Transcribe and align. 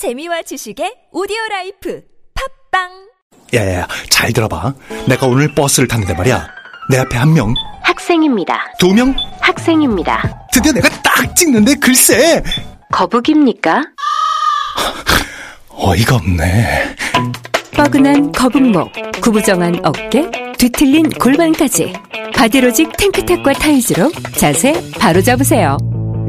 재미와 0.00 0.40
지식의 0.40 1.10
오디오 1.12 1.36
라이프. 1.50 2.00
팝빵! 2.70 2.88
야야야 3.52 3.86
잘 4.08 4.32
들어봐. 4.32 4.72
내가 5.06 5.26
오늘 5.26 5.54
버스를 5.54 5.88
탔는데 5.88 6.14
말이야. 6.14 6.48
내 6.88 6.96
앞에 7.00 7.18
한 7.18 7.34
명. 7.34 7.52
학생입니다. 7.82 8.72
두 8.78 8.94
명? 8.94 9.14
학생입니다. 9.42 10.46
드디어 10.54 10.72
내가 10.72 10.88
딱 11.02 11.36
찍는데 11.36 11.74
글쎄. 11.74 12.42
거북입니까? 12.90 13.82
어이가 15.68 16.16
없네. 16.16 16.96
뻐근한 17.72 18.32
거북목, 18.32 18.90
구부정한 19.20 19.80
어깨, 19.84 20.30
뒤틀린 20.56 21.10
골반까지. 21.10 21.92
바디로직 22.34 22.96
탱크탑과 22.96 23.52
타이즈로 23.52 24.10
자세 24.34 24.72
바로 24.98 25.20
잡으세요. 25.20 25.76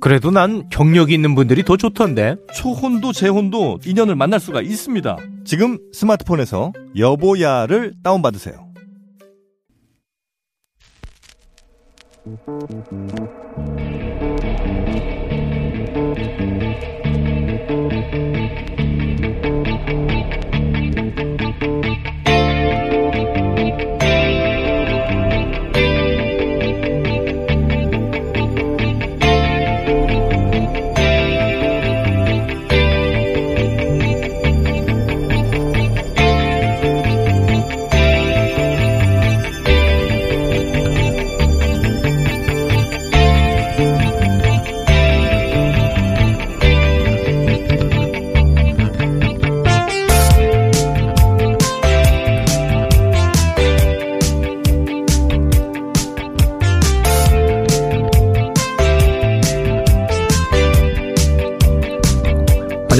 그래도 0.00 0.30
난 0.30 0.68
경력이 0.70 1.12
있는 1.12 1.34
분들이 1.34 1.62
더 1.64 1.76
좋던데. 1.76 2.36
초혼도 2.54 3.12
재혼도 3.12 3.80
인연을 3.84 4.16
만날 4.16 4.40
수가 4.40 4.62
있습니다. 4.62 5.16
지금 5.44 5.78
스마트폰에서 5.92 6.72
여보야를 6.96 7.94
다운받으세요. 8.02 8.70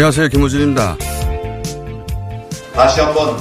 안녕하세요. 0.01 0.29
김호준입니다. 0.29 0.97
다시 2.72 3.03
한번 3.03 3.37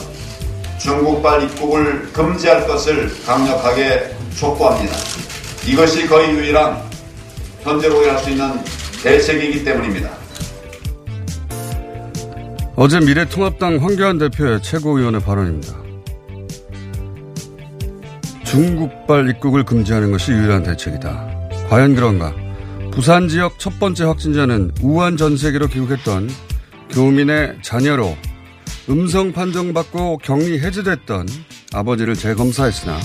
중국발 0.77 1.43
입국을 1.43 2.11
금지할 2.11 2.67
것을 2.67 3.09
강력하게 3.25 4.13
촉구합니다. 4.35 4.93
이것이 5.65 6.05
거의 6.05 6.31
유일한 6.31 6.83
현재로 7.61 8.05
할 8.05 8.17
수 8.17 8.31
있는 8.31 8.61
대책이기 9.01 9.63
때문입니다. 9.63 10.09
어제 12.75 12.99
미래통합당 12.99 13.77
황교안 13.77 14.17
대표의 14.17 14.61
최고위원의 14.61 15.21
발언입니다. 15.21 15.73
중국발 18.43 19.29
입국을 19.29 19.63
금지하는 19.63 20.11
것이 20.11 20.33
유일한 20.33 20.63
대책이다. 20.63 21.25
과연 21.69 21.95
그런가? 21.95 22.33
부산 22.91 23.29
지역 23.29 23.57
첫 23.59 23.79
번째 23.79 24.03
확진자는 24.03 24.71
우한 24.81 25.15
전 25.15 25.37
세계로 25.37 25.67
귀국했던 25.67 26.48
교민의 26.89 27.59
자녀로 27.61 28.17
음성 28.89 29.31
판정받고 29.31 30.17
격리 30.19 30.59
해제됐던 30.59 31.27
아버지를 31.73 32.15
재검사했으나 32.15 32.97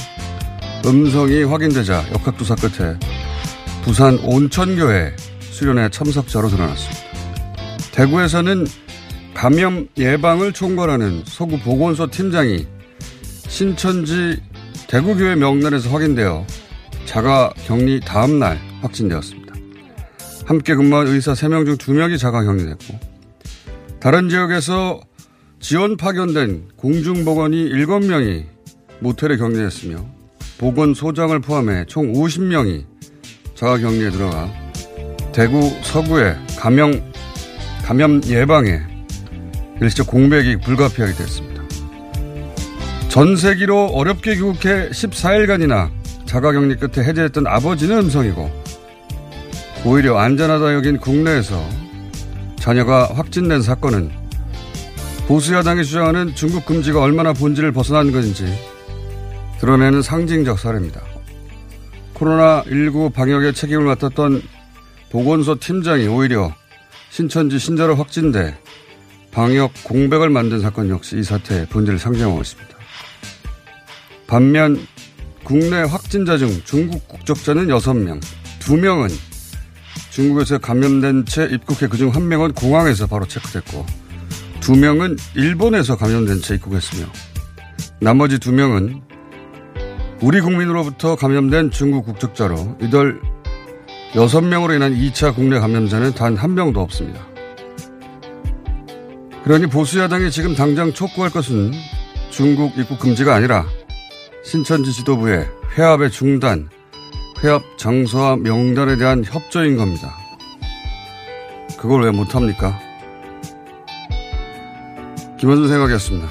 음성이 0.86 1.44
확인되자 1.44 2.04
역학조사 2.12 2.54
끝에 2.56 2.98
부산 3.82 4.18
온천교회 4.18 5.14
수련회 5.40 5.90
참석자로 5.90 6.48
드러났습니다. 6.48 7.00
대구에서는 7.92 8.66
감염 9.34 9.88
예방을 9.98 10.52
총괄하는 10.52 11.22
서구 11.26 11.58
보건소 11.58 12.10
팀장이 12.10 12.66
신천지 13.48 14.40
대구교회 14.88 15.36
명단에서 15.36 15.90
확인되어 15.90 16.46
자가 17.04 17.52
격리 17.66 18.00
다음 18.00 18.38
날 18.38 18.58
확진되었습니다. 18.80 19.54
함께 20.46 20.74
근무한 20.74 21.06
의사 21.06 21.32
3명 21.32 21.66
중 21.66 21.76
2명이 21.76 22.18
자가 22.18 22.42
격리됐고 22.42 23.13
다른 24.04 24.28
지역에서 24.28 25.00
지원 25.60 25.96
파견된 25.96 26.72
공중보건이 26.76 27.70
7명이 27.70 28.44
모텔에 29.00 29.38
격리됐으며 29.38 30.04
보건소장을 30.58 31.40
포함해 31.40 31.86
총 31.86 32.12
50명이 32.12 32.84
자가 33.54 33.78
격리에 33.78 34.10
들어가 34.10 34.52
대구 35.32 35.70
서구의 35.82 36.36
감염, 36.58 36.92
감염 37.82 38.20
예방에 38.26 38.82
일시적 39.80 40.06
공백이 40.06 40.58
불가피하게 40.58 41.14
됐습니다. 41.14 41.62
전 43.08 43.38
세기로 43.38 43.86
어렵게 43.86 44.34
귀국해 44.34 44.90
14일간이나 44.90 45.90
자가격리 46.26 46.76
끝에 46.76 47.06
해제했던 47.06 47.46
아버지는 47.46 48.00
음성이고 48.00 48.50
오히려 49.86 50.18
안전하다 50.18 50.74
여긴 50.74 50.98
국내에서 50.98 51.83
자녀가 52.64 53.10
확진된 53.12 53.60
사건은 53.60 54.10
보수야당이 55.28 55.84
주장하는 55.84 56.34
중국 56.34 56.64
금지가 56.64 56.98
얼마나 56.98 57.34
본질을 57.34 57.72
벗어난 57.72 58.10
것인지 58.10 58.46
드러내는 59.60 60.00
상징적 60.00 60.58
사례입니다. 60.58 61.02
코로나19 62.14 63.12
방역에 63.12 63.52
책임을 63.52 63.84
맡았던 63.84 64.40
보건소 65.10 65.60
팀장이 65.60 66.06
오히려 66.06 66.54
신천지 67.10 67.58
신자로 67.58 67.96
확진돼 67.96 68.56
방역 69.30 69.70
공백을 69.84 70.30
만든 70.30 70.62
사건 70.62 70.88
역시 70.88 71.18
이 71.18 71.22
사태의 71.22 71.66
본질을 71.66 71.98
상징하고 71.98 72.40
있습니다. 72.40 72.74
반면 74.26 74.80
국내 75.42 75.82
확진자 75.82 76.38
중 76.38 76.48
중국 76.64 77.08
국적자는 77.08 77.66
6명, 77.66 78.22
2명은 78.60 79.33
중국에서 80.14 80.58
감염된 80.58 81.24
채 81.26 81.48
입국해 81.50 81.88
그중 81.88 82.12
1명은 82.12 82.54
공항에서 82.54 83.08
바로 83.08 83.26
체크됐고 83.26 83.84
2명은 84.60 85.18
일본에서 85.34 85.96
감염된 85.96 86.40
채 86.40 86.54
입국했으며 86.54 87.08
나머지 88.00 88.38
2명은 88.38 89.02
우리 90.22 90.40
국민으로부터 90.40 91.16
감염된 91.16 91.72
중국 91.72 92.04
국적자로 92.04 92.78
이들 92.80 93.20
6명으로 94.12 94.76
인한 94.76 94.94
2차 94.94 95.34
국내 95.34 95.58
감염자는 95.58 96.14
단 96.14 96.36
한 96.36 96.54
명도 96.54 96.80
없습니다. 96.80 97.26
그러니 99.42 99.66
보수야당이 99.66 100.30
지금 100.30 100.54
당장 100.54 100.92
촉구할 100.92 101.32
것은 101.32 101.72
중국 102.30 102.78
입국 102.78 103.00
금지가 103.00 103.34
아니라 103.34 103.66
신천지 104.44 104.92
지도부의 104.92 105.48
회합의 105.76 106.12
중단, 106.12 106.68
회합 107.44 107.62
장소와 107.76 108.36
명단에 108.36 108.96
대한 108.96 109.22
협조인 109.22 109.76
겁니다. 109.76 110.16
그걸 111.78 112.04
왜 112.04 112.10
못합니까? 112.10 112.80
김원준 115.38 115.68
생각이었습니다. 115.68 116.26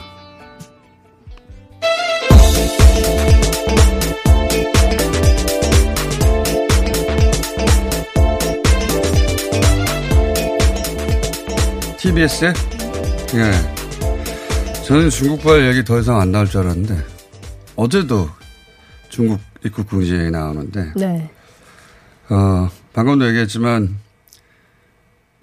TBS에? 12.00 12.54
예. 13.36 14.84
저는 14.84 15.12
중국발 15.12 15.68
얘기 15.68 15.84
더 15.84 16.00
이상 16.00 16.20
안 16.20 16.32
나올 16.32 16.48
줄 16.48 16.62
알았는데, 16.62 16.98
어제도 17.76 18.28
중국 19.10 19.40
입국 19.66 19.88
금지에 19.88 20.30
나오는데 20.30 20.94
네. 20.96 21.30
어, 22.30 22.70
방금도 22.94 23.28
얘기했지만 23.28 23.98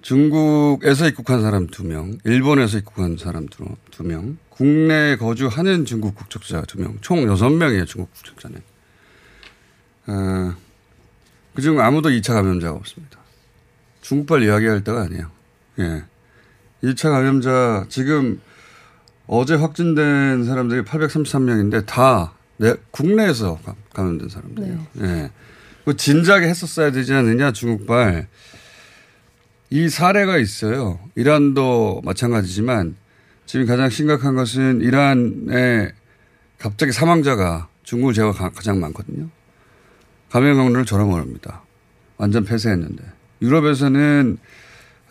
중국에서 0.01 1.07
입국한 1.07 1.41
사람 1.41 1.67
두 1.67 1.83
명, 1.83 2.17
일본에서 2.23 2.79
입국한 2.79 3.17
사람 3.17 3.47
두, 3.47 3.65
두 3.91 4.03
명, 4.03 4.37
국내에 4.49 5.15
거주하는 5.15 5.85
중국 5.85 6.15
국적자 6.15 6.63
두 6.63 6.79
명, 6.79 6.97
총 7.01 7.23
여섯 7.27 7.49
명이에요, 7.49 7.85
중국 7.85 8.11
국적자는. 8.13 8.61
어, 10.07 10.55
그중 11.53 11.79
아무도 11.79 12.09
2차 12.09 12.33
감염자가 12.33 12.75
없습니다. 12.77 13.19
중국발 14.01 14.43
이야기할 14.43 14.83
때가 14.83 15.03
아니에요. 15.03 15.29
예. 15.79 16.03
2차 16.83 17.11
감염자, 17.11 17.85
지금 17.89 18.41
어제 19.27 19.53
확진된 19.53 20.45
사람들이 20.45 20.81
833명인데 20.81 21.85
다 21.85 22.33
내, 22.57 22.75
국내에서 22.89 23.59
감- 23.93 24.05
감염된 24.05 24.29
사람들이에요. 24.29 24.87
예. 25.01 25.31
그 25.85 25.95
진작에 25.95 26.47
했었어야 26.47 26.91
되지 26.91 27.13
않느냐, 27.13 27.51
중국발. 27.51 28.27
이 29.69 29.89
사례가 29.89 30.37
있어요. 30.37 30.99
이란도 31.15 32.01
마찬가지지만 32.03 32.95
지금 33.45 33.65
가장 33.65 33.89
심각한 33.89 34.35
것은 34.35 34.81
이란에 34.81 35.91
갑자기 36.59 36.91
사망자가 36.91 37.67
중국을 37.83 38.13
가- 38.33 38.49
가장 38.49 38.79
많거든요. 38.79 39.29
감염 40.29 40.55
경로를 40.57 40.85
저랑 40.85 41.09
모릅니다. 41.09 41.63
완전 42.17 42.45
폐쇄했는데. 42.45 43.03
유럽에서는 43.41 44.37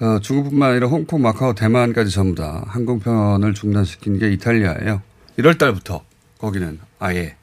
어, 0.01 0.19
중국뿐만 0.21 0.71
아니라 0.71 0.87
홍콩, 0.87 1.21
마카오, 1.21 1.53
대만까지 1.55 2.11
전부 2.11 2.35
다 2.41 2.65
항공편을 2.69 3.53
중단시킨 3.53 4.19
게 4.19 4.33
이탈리아예요. 4.33 5.03
1월 5.39 5.59
달부터 5.59 6.05
거기는 6.39 6.79
아예. 6.99 7.37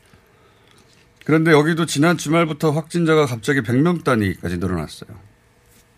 그런데 1.28 1.52
여기도 1.52 1.86
지난 1.86 2.18
주말부터 2.18 2.72
확진자가 2.72 3.26
갑자기 3.26 3.60
100명 3.60 4.06
단위까지 4.06 4.60
늘어났어요. 4.60 5.10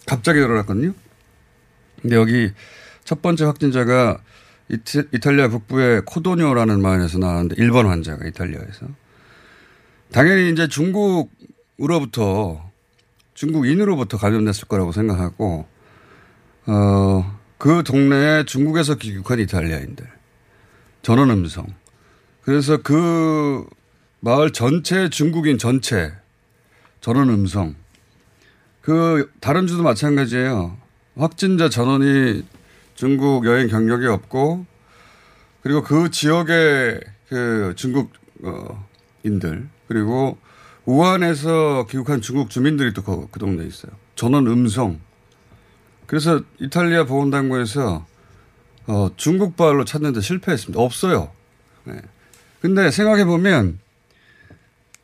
갑자기 0.08 0.40
늘어났거든요. 0.40 0.96
근데 2.02 2.16
여기 2.16 2.52
첫 3.04 3.22
번째 3.22 3.46
확진자가 3.46 4.24
이태, 4.70 5.04
이탈리아 5.14 5.48
북부의 5.50 6.02
코도뇨라는 6.08 6.82
마을에서 6.82 7.20
나왔는데 7.20 7.58
1번 7.58 7.86
환자가 7.86 8.26
이탈리아에서. 8.26 8.88
당연히 10.12 10.52
이제 10.52 10.68
중국으로부터 10.68 12.68
중국인으로부터 13.36 14.18
감염됐을 14.18 14.68
거라고 14.68 14.92
생각하고 14.92 15.68
어, 16.66 17.40
그 17.60 17.84
동네에 17.84 18.46
중국에서 18.46 18.96
귀국한 18.96 19.38
이탈리아인들. 19.38 20.08
전원 21.04 21.30
음성. 21.30 21.68
그래서 22.42 22.78
그 22.78 23.68
마을 24.22 24.52
전체 24.52 25.10
중국인 25.10 25.58
전체 25.58 26.14
전원 27.02 27.30
음성. 27.30 27.76
그 28.82 29.32
다른 29.40 29.68
주도 29.68 29.84
마찬가지예요. 29.84 30.78
확진자 31.16 31.70
전원이 31.70 32.44
중국 32.96 33.46
여행 33.46 33.68
경력이 33.68 34.08
없고 34.08 34.66
그리고 35.62 35.84
그 35.84 36.10
지역의 36.10 37.00
그 37.30 37.74
중국 37.76 38.12
어, 38.44 38.88
인들 39.24 39.68
그리고 39.88 40.38
우한에서 40.86 41.86
귀국한 41.90 42.22
중국 42.22 42.50
주민들이 42.50 42.94
또 42.94 43.04
그 43.04 43.40
동네에 43.40 43.66
있어요. 43.68 43.92
전원 44.16 44.48
음성. 44.48 45.00
그래서 46.06 46.42
이탈리아 46.60 47.06
보건당국에서 47.06 48.06
어, 48.88 49.10
중국발로 49.16 49.86
찾는데 49.86 50.22
실패했습니다. 50.22 50.82
없어요. 50.82 51.32
네. 51.84 52.02
근데 52.60 52.90
생각해 52.92 53.26
보면 53.26 53.80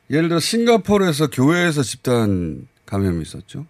예를 0.10 0.30
들어 0.30 0.40
싱가포르에서 0.40 1.30
교회에서 1.30 1.84
집단 1.84 2.68
감염이 2.86 3.22
있었죠. 3.22 3.66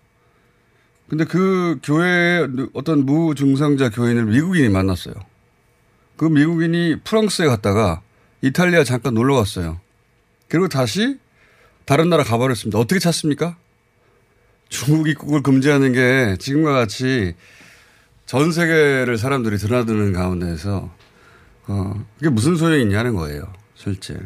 근데 1.07 1.23
그 1.23 1.79
교회에 1.83 2.47
어떤 2.73 3.05
무증상자 3.05 3.89
교인을 3.89 4.25
미국인이 4.25 4.69
만났어요. 4.69 5.13
그 6.17 6.25
미국인이 6.25 6.97
프랑스에 7.03 7.45
갔다가 7.47 8.01
이탈리아 8.41 8.83
잠깐 8.83 9.13
놀러 9.13 9.35
갔어요. 9.35 9.79
그리고 10.47 10.67
다시 10.67 11.17
다른 11.85 12.09
나라 12.09 12.23
가버렸습니다. 12.23 12.79
어떻게 12.79 12.99
찾습니까? 12.99 13.57
중국 14.69 15.07
입국을 15.07 15.43
금지하는 15.43 15.93
게 15.93 16.37
지금과 16.39 16.73
같이 16.73 17.35
전 18.25 18.51
세계를 18.51 19.17
사람들이 19.17 19.57
드나드는 19.57 20.13
가운데에서 20.13 20.91
어, 21.67 22.05
그게 22.17 22.29
무슨 22.29 22.55
소용이 22.55 22.81
있냐는 22.81 23.15
거예요. 23.15 23.51
실제. 23.75 24.17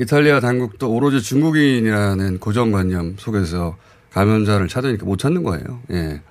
이탈리아 0.00 0.40
당국도 0.40 0.90
오로지 0.90 1.20
중국인이라는 1.20 2.38
고정관념 2.38 3.16
속에서 3.18 3.76
감염자를 4.12 4.66
찾으니까 4.66 5.04
못 5.04 5.18
찾는 5.18 5.42
거예요. 5.42 5.82
예. 5.90 6.22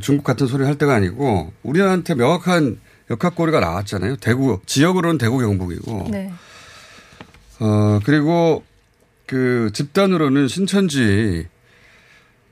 중국 0.00 0.22
같은 0.22 0.46
소리 0.46 0.64
할 0.64 0.78
때가 0.78 0.94
아니고 0.94 1.52
우리한테 1.64 2.14
명확한 2.14 2.78
역학고리가 3.10 3.58
나왔잖아요. 3.58 4.18
대구, 4.18 4.60
지역으로는 4.64 5.18
대구 5.18 5.38
경북이고. 5.38 6.06
네. 6.12 6.32
어, 7.58 7.98
그리고 8.04 8.62
그 9.26 9.70
집단으로는 9.74 10.46
신천지, 10.46 11.48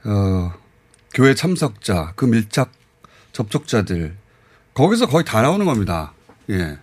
어, 0.04 0.52
교회 1.14 1.34
참석자, 1.34 2.14
그 2.16 2.24
밀착 2.24 2.72
접촉자들, 3.30 4.16
거기서 4.74 5.06
거의 5.06 5.24
다 5.24 5.40
나오는 5.40 5.64
겁니다. 5.66 6.14
예. 6.50 6.78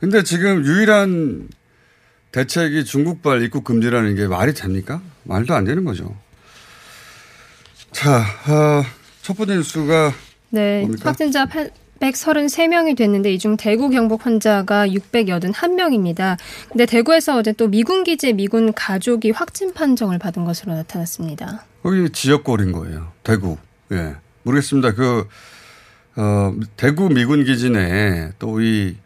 근데 0.00 0.22
지금 0.22 0.66
유일한 0.66 1.48
대책이 2.32 2.84
중국발 2.84 3.42
입국 3.42 3.64
금지라는 3.64 4.14
게 4.16 4.26
말이 4.26 4.54
됩니까? 4.54 5.00
말도 5.24 5.54
안 5.54 5.64
되는 5.64 5.84
거죠. 5.84 6.14
자, 7.92 8.20
어, 8.48 8.82
첫 9.22 9.36
번째 9.36 9.56
뉴스가 9.56 10.12
네, 10.50 10.80
뭡니까? 10.80 11.10
확진자 11.10 11.46
833명이 12.00 12.96
됐는데 12.96 13.32
이 13.32 13.38
중 13.38 13.56
대구 13.56 13.90
경북 13.90 14.24
환자가 14.26 14.88
681명입니다. 14.88 16.36
근데 16.68 16.86
대구에서 16.86 17.36
어제 17.36 17.52
또 17.52 17.68
미군 17.68 18.02
기지 18.02 18.32
미군 18.32 18.72
가족이 18.72 19.30
확진 19.30 19.72
판정을 19.72 20.18
받은 20.18 20.44
것으로 20.44 20.74
나타났습니다. 20.74 21.64
거기 21.82 22.08
지역골인 22.10 22.72
거예요. 22.72 23.12
대구. 23.22 23.58
예. 23.92 24.14
모르겠습니다. 24.44 24.94
그, 24.94 25.28
어, 26.16 26.54
대구 26.76 27.08
미군 27.08 27.44
기지 27.44 27.70
내에 27.70 28.30
또 28.38 28.60
이 28.60 28.96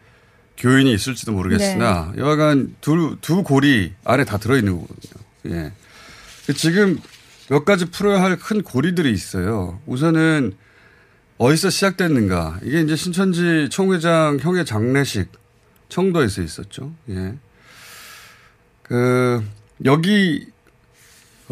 교인이 0.57 0.91
있을지도 0.93 1.31
모르겠으나 1.33 2.13
여하간 2.17 2.75
두, 2.81 3.17
두 3.21 3.43
골이 3.43 3.93
안에 4.03 4.23
다 4.25 4.37
들어있는 4.37 4.73
거거든요. 4.79 5.23
예. 5.49 5.71
지금 6.53 6.99
몇 7.49 7.63
가지 7.65 7.85
풀어야 7.85 8.21
할 8.21 8.37
큰 8.37 8.63
고리들이 8.63 9.11
있어요. 9.11 9.79
우선은 9.85 10.53
어디서 11.37 11.69
시작됐는가. 11.69 12.59
이게 12.63 12.81
이제 12.81 12.95
신천지 12.95 13.67
총회장 13.69 14.39
형의 14.41 14.65
장례식 14.65 15.31
청도에서 15.89 16.41
있었죠. 16.41 16.91
예. 17.09 17.35
그, 18.83 19.43
여기 19.85 20.47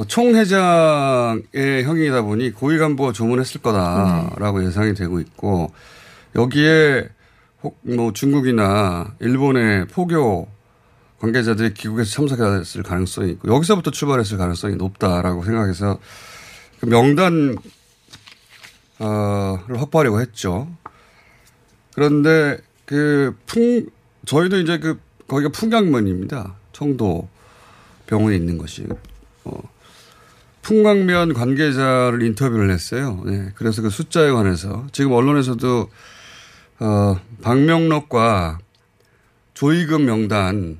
총회장의 0.07 1.83
형이다 1.83 2.21
보니 2.23 2.51
고위 2.51 2.77
간부가 2.77 3.11
조문했을 3.13 3.61
거다라고 3.61 4.65
예상이 4.65 4.93
되고 4.93 5.19
있고 5.19 5.71
여기에 6.35 7.07
혹 7.65 7.79
뭐 7.81 8.13
중국이나 8.13 9.15
일본의 9.19 9.87
포교 9.87 10.47
관계자들이 11.19 11.73
귀국해서 11.73 12.11
참석했을 12.11 12.83
가능성이 12.83 13.31
있고 13.31 13.53
여기서부터 13.53 13.89
출발했을 13.89 14.37
가능성이 14.37 14.75
높다라고 14.75 15.43
생각해서 15.43 15.99
그 16.79 16.85
명단 16.85 17.55
어를 18.99 19.81
확보하려고 19.81 20.21
했죠. 20.21 20.67
그런데 21.95 22.57
그 22.85 23.33
풍 23.47 23.87
저희도 24.25 24.59
이제 24.59 24.77
그 24.79 24.99
거기가 25.27 25.49
풍강면입니다. 25.49 26.55
청도 26.73 27.27
병원에 28.05 28.35
있는 28.35 28.57
것이 28.59 28.85
어, 29.45 29.59
풍광면 30.61 31.33
관계자를 31.33 32.21
인터뷰를 32.21 32.69
했어요. 32.69 33.23
네, 33.25 33.51
그래서 33.55 33.81
그 33.81 33.89
숫자에 33.89 34.31
관해서 34.31 34.85
지금 34.91 35.13
언론에서도 35.13 35.89
어, 36.79 37.15
박명록과 37.41 38.59
조의금 39.53 40.05
명단 40.05 40.77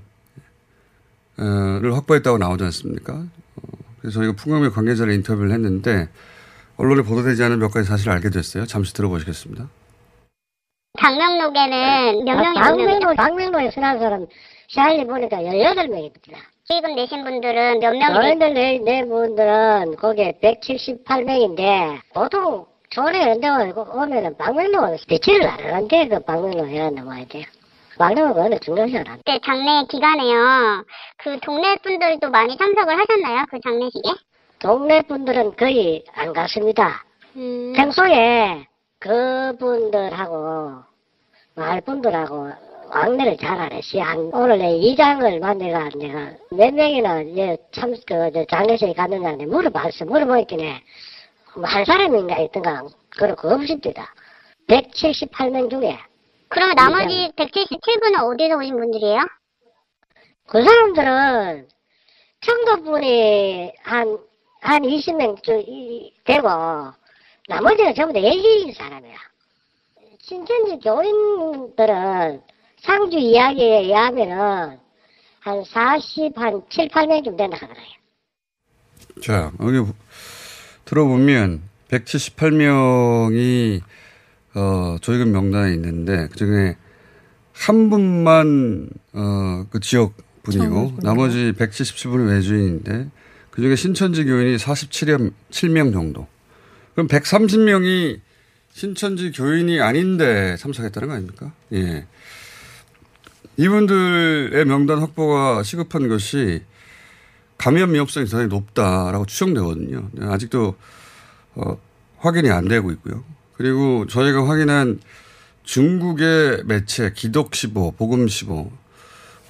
를 1.38 1.94
확보했다고 1.94 2.38
나오지 2.38 2.64
않습니까? 2.66 3.14
어, 3.14 3.78
그래서 4.00 4.20
저희가 4.20 4.34
풍광면 4.38 4.72
관계자를 4.72 5.14
인터뷰를 5.14 5.52
했는데 5.52 6.08
언론에 6.78 7.02
보도되지 7.02 7.44
않은 7.44 7.60
몇 7.60 7.72
가지 7.72 7.88
사실을 7.88 8.14
알게 8.14 8.30
됐어요. 8.30 8.66
잠시 8.66 8.94
들어보시겠습니다. 8.94 9.68
박명록에는 10.98 12.24
몇 12.24 12.36
명이 12.36 12.60
박명록, 12.60 13.16
박명록에 13.18 13.72
순한 13.72 14.00
사람 14.00 14.26
샤일리 14.70 15.06
보니까 15.06 15.38
18명입니다. 15.38 16.38
지금 16.64 16.96
내신 16.96 17.24
분들은 17.26 17.80
몇 17.80 17.96
명이 17.96 18.14
저희들 18.16 18.54
내, 18.54 18.80
내 18.80 19.06
분들은 19.06 19.98
거기에 19.98 20.40
178명인데 20.42 22.00
보통 22.14 22.66
이런 22.98 23.42
데 23.42 23.50
오면은 23.50 24.38
박명록 24.38 24.96
며칠을 25.10 25.46
안 25.48 25.60
하는데 25.60 26.08
그 26.08 26.20
박명록 26.20 26.68
해놨나 26.68 27.04
봐야 27.04 27.26
돼. 27.26 27.46
막내가 27.98 28.32
어느 28.42 28.58
중요시하다. 28.60 29.18
그때 29.18 29.40
장례 29.46 29.86
기간에요. 29.90 30.84
그 31.18 31.40
동네 31.42 31.76
분들도 31.84 32.30
많이 32.30 32.58
참석을 32.58 32.98
하셨나요? 33.00 33.46
그 33.50 33.60
장례식에? 33.62 34.10
동네 34.60 35.02
분들은 35.02 35.56
거의 35.56 36.04
안 36.14 36.34
갔습니다. 36.34 37.04
음, 37.36 37.74
평소에 37.76 38.66
그분들하고 39.00 40.84
마을 41.56 41.82
분들하고 41.82 42.50
왕래를 42.90 43.38
잘 43.38 43.60
안 43.60 43.72
했어요. 43.72 44.04
한- 44.04 44.30
오늘 44.34 44.60
내 44.60 44.76
이장을 44.78 45.40
만나가 45.40 45.90
내가 45.98 46.32
몇 46.52 46.74
명이나 46.74 47.22
이제 47.22 47.58
참, 47.72 47.94
그, 48.08 48.32
저 48.34 48.46
장례식에 48.46 48.94
갔느냐는데 48.94 49.46
물어봤어. 49.48 50.06
물어보니까 50.06 50.56
뭐 51.56 51.66
한 51.66 51.86
사람인가 51.86 52.38
있던가 52.40 52.84
그렇고 53.12 53.50
없습니다. 53.50 54.14
178명 54.68 55.70
중에 55.70 55.98
그러면 56.50 56.76
나머지 56.76 57.32
177분은 57.36 58.24
어디서 58.24 58.58
오신 58.58 58.76
분들이에요? 58.78 59.20
그 60.48 60.64
사람들은 60.64 61.68
청도분이 62.42 63.74
한, 63.84 64.18
한 64.62 64.82
20명 64.84 65.42
저, 65.44 65.58
이- 65.58 66.14
되고, 66.24 66.48
나머지는 67.48 67.96
전부 67.96 68.14
다 68.14 68.22
예시인 68.22 68.74
사람이야. 68.74 69.16
신천지 70.22 70.78
교인들은 70.80 72.42
상주 72.82 73.18
이야기에 73.18 73.80
의하면은 73.86 74.80
한 75.40 75.64
40, 75.64 76.38
한 76.38 76.62
7, 76.70 76.88
8명쯤 76.90 77.38
된다 77.38 77.58
하더라고요. 77.60 77.96
자, 79.24 79.52
여기 79.62 79.92
들어보면 80.86 81.62
178명이 81.90 83.82
어, 84.56 84.98
조직은 85.02 85.32
명단에 85.32 85.74
있는데 85.74 86.28
그 86.32 86.38
중에 86.38 86.78
한 87.52 87.90
분만 87.90 88.90
어, 89.14 89.66
그 89.70 89.80
지역 89.80 90.14
분이고 90.44 91.00
나머지 91.02 91.54
177분이 91.58 92.30
외주인인데 92.30 93.10
그 93.52 93.62
중에 93.62 93.76
신천지 93.76 94.24
교인이 94.26 94.58
47명 94.58 95.94
정도. 95.94 96.28
그럼 96.94 97.08
130명이 97.08 98.20
신천지 98.72 99.32
교인이 99.32 99.80
아닌데 99.80 100.56
참석했다는 100.58 101.08
거 101.08 101.14
아닙니까? 101.16 101.54
예. 101.74 102.06
이분들의 103.58 104.66
명단 104.66 105.00
확보가 105.00 105.64
시급한 105.64 106.10
것이 106.10 106.62
감염 107.58 107.94
위험성이 107.94 108.28
상당히 108.28 108.50
높다라고 108.50 109.26
추정되거든요. 109.26 110.10
네, 110.12 110.26
아직도 110.28 110.76
어, 111.56 111.78
확인이 112.18 112.50
안 112.52 112.68
되고 112.68 112.92
있고요. 112.92 113.24
그리고 113.58 114.06
저희가 114.08 114.48
확인한 114.48 115.00
중국의 115.64 116.64
매체 116.66 117.12
기독15, 117.12 117.98
복음15, 117.98 118.70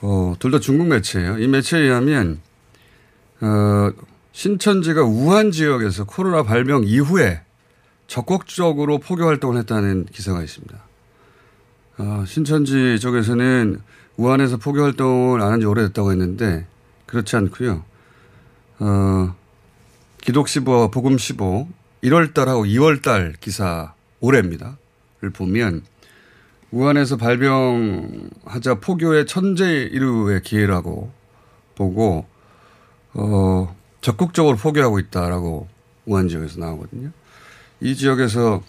어, 0.01 0.35
둘 0.39 0.51
다 0.51 0.59
중국 0.59 0.87
매체예요. 0.87 1.39
이 1.39 1.47
매체에 1.47 1.81
의하면 1.81 2.39
어, 3.41 3.91
신천지가 4.31 5.03
우한 5.03 5.51
지역에서 5.51 6.05
코로나 6.05 6.43
발병 6.43 6.83
이후에 6.85 7.41
적극적으로 8.07 8.99
포교 8.99 9.25
활동을 9.25 9.57
했다는 9.59 10.05
기사가 10.11 10.43
있습니다. 10.43 10.77
어, 11.97 12.23
신천지 12.27 12.99
쪽에서는 12.99 13.81
우한에서 14.17 14.57
포교 14.57 14.83
활동을 14.83 15.41
안 15.41 15.51
한 15.53 15.59
지 15.59 15.65
오래됐다고 15.65 16.11
했는데 16.11 16.67
그렇지 17.07 17.35
않고요. 17.35 17.83
어, 18.79 19.35
기독 20.21 20.47
15, 20.47 20.91
복음 20.91 21.17
15 21.17 21.67
1월달하고 22.03 22.67
2월달 22.67 23.39
기사 23.39 23.93
올해입니다.를 24.19 25.29
보면 25.31 25.83
우한에서 26.71 27.17
발병하자 27.17 28.75
포교의 28.81 29.25
천재 29.25 29.83
이루의 29.83 30.41
기회라고 30.41 31.11
보고 31.75 32.25
어, 33.13 33.75
적극적으로 34.01 34.57
포교하고 34.57 34.99
있다라고 34.99 35.67
우한 36.05 36.27
지역에서 36.27 36.59
나오거든요. 36.59 37.11
이 37.79 37.95
지역에서 37.95 38.61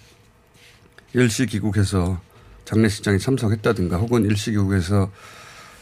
일시 1.14 1.46
귀국해서 1.46 2.20
장례식장에 2.64 3.18
참석했다든가 3.18 3.96
혹은 3.96 4.24
일시 4.24 4.50
귀국해서 4.52 5.10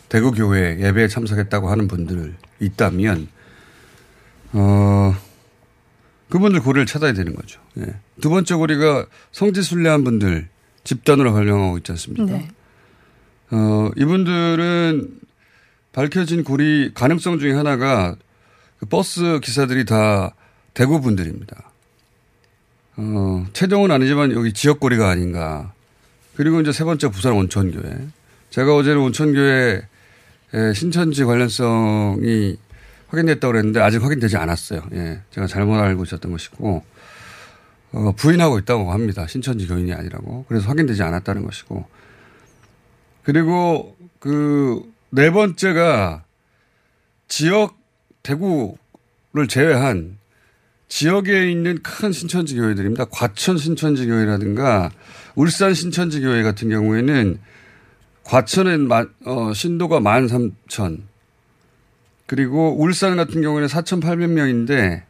대구 0.09 0.33
교회 0.33 0.79
예배에 0.81 1.09
참석했다고 1.09 1.71
하는 1.71 1.89
분들 1.89 2.35
있다면 2.61 3.29
어, 4.55 5.15
그분들 6.31 6.61
고리를 6.63 6.87
찾아야 6.87 7.13
되는 7.13 7.35
거죠. 7.35 7.61
예. 7.79 7.95
두 8.21 8.31
번째 8.31 8.55
고리가 8.55 9.07
성지순례한 9.33 10.05
분들 10.05 10.49
집단으로 10.85 11.33
발령하고 11.33 11.79
있지 11.79 11.93
않습니까? 11.93 12.25
네. 12.25 12.49
어, 13.51 13.91
이분들은 13.97 15.21
밝혀진 15.93 16.45
고리 16.45 16.93
가능성 16.95 17.39
중에 17.39 17.53
하나가 17.53 18.17
그 18.79 18.87
버스 18.87 19.39
기사들이 19.43 19.85
다 19.85 20.35
대구 20.73 21.01
분들입니다. 21.01 21.71
어, 22.97 23.47
최종은 23.53 23.91
아니지만 23.91 24.33
여기 24.33 24.53
지역거리가 24.53 25.09
아닌가. 25.09 25.73
그리고 26.37 26.61
이제 26.61 26.73
세 26.73 26.85
번째 26.85 27.09
부산 27.09 27.33
온천교회. 27.33 28.09
제가 28.51 28.75
어제는 28.75 29.01
온천교회 29.03 29.83
신천지 30.75 31.25
관련성이 31.25 32.57
확인됐다고 33.15 33.53
그랬는데 33.53 33.81
아직 33.81 34.03
확인되지 34.03 34.37
않았어요. 34.37 34.83
예. 34.93 35.21
제가 35.31 35.47
잘못 35.47 35.79
알고 35.79 36.05
있었던 36.05 36.31
것이고, 36.33 36.85
어, 37.93 38.13
부인하고 38.17 38.59
있다고 38.59 38.93
합니다. 38.93 39.27
신천지 39.27 39.67
교인이 39.67 39.93
아니라고. 39.93 40.45
그래서 40.49 40.69
확인되지 40.69 41.03
않았다는 41.03 41.45
것이고. 41.45 41.87
그리고 43.23 43.97
그 44.19 44.95
네 45.17 45.31
번째가 45.31 46.25
지역 47.29 47.79
대구를 48.25 49.47
제외한 49.49 50.19
지역에 50.89 51.53
있는 51.53 51.81
큰 51.85 52.11
신천지 52.11 52.57
교회들입니다. 52.57 53.05
과천 53.07 53.57
신천지 53.57 54.07
교회라든가 54.07 54.91
울산 55.37 55.73
신천지 55.73 56.21
교회 56.21 56.43
같은 56.43 56.69
경우에는 56.69 57.39
과천은 58.25 58.89
만, 58.89 59.09
어, 59.25 59.53
신도가 59.55 60.01
만 60.01 60.27
삼천 60.27 61.07
그리고 62.27 62.77
울산 62.81 63.17
같은 63.17 63.43
경우에는 63.43 63.69
4,800명인데 63.69 65.03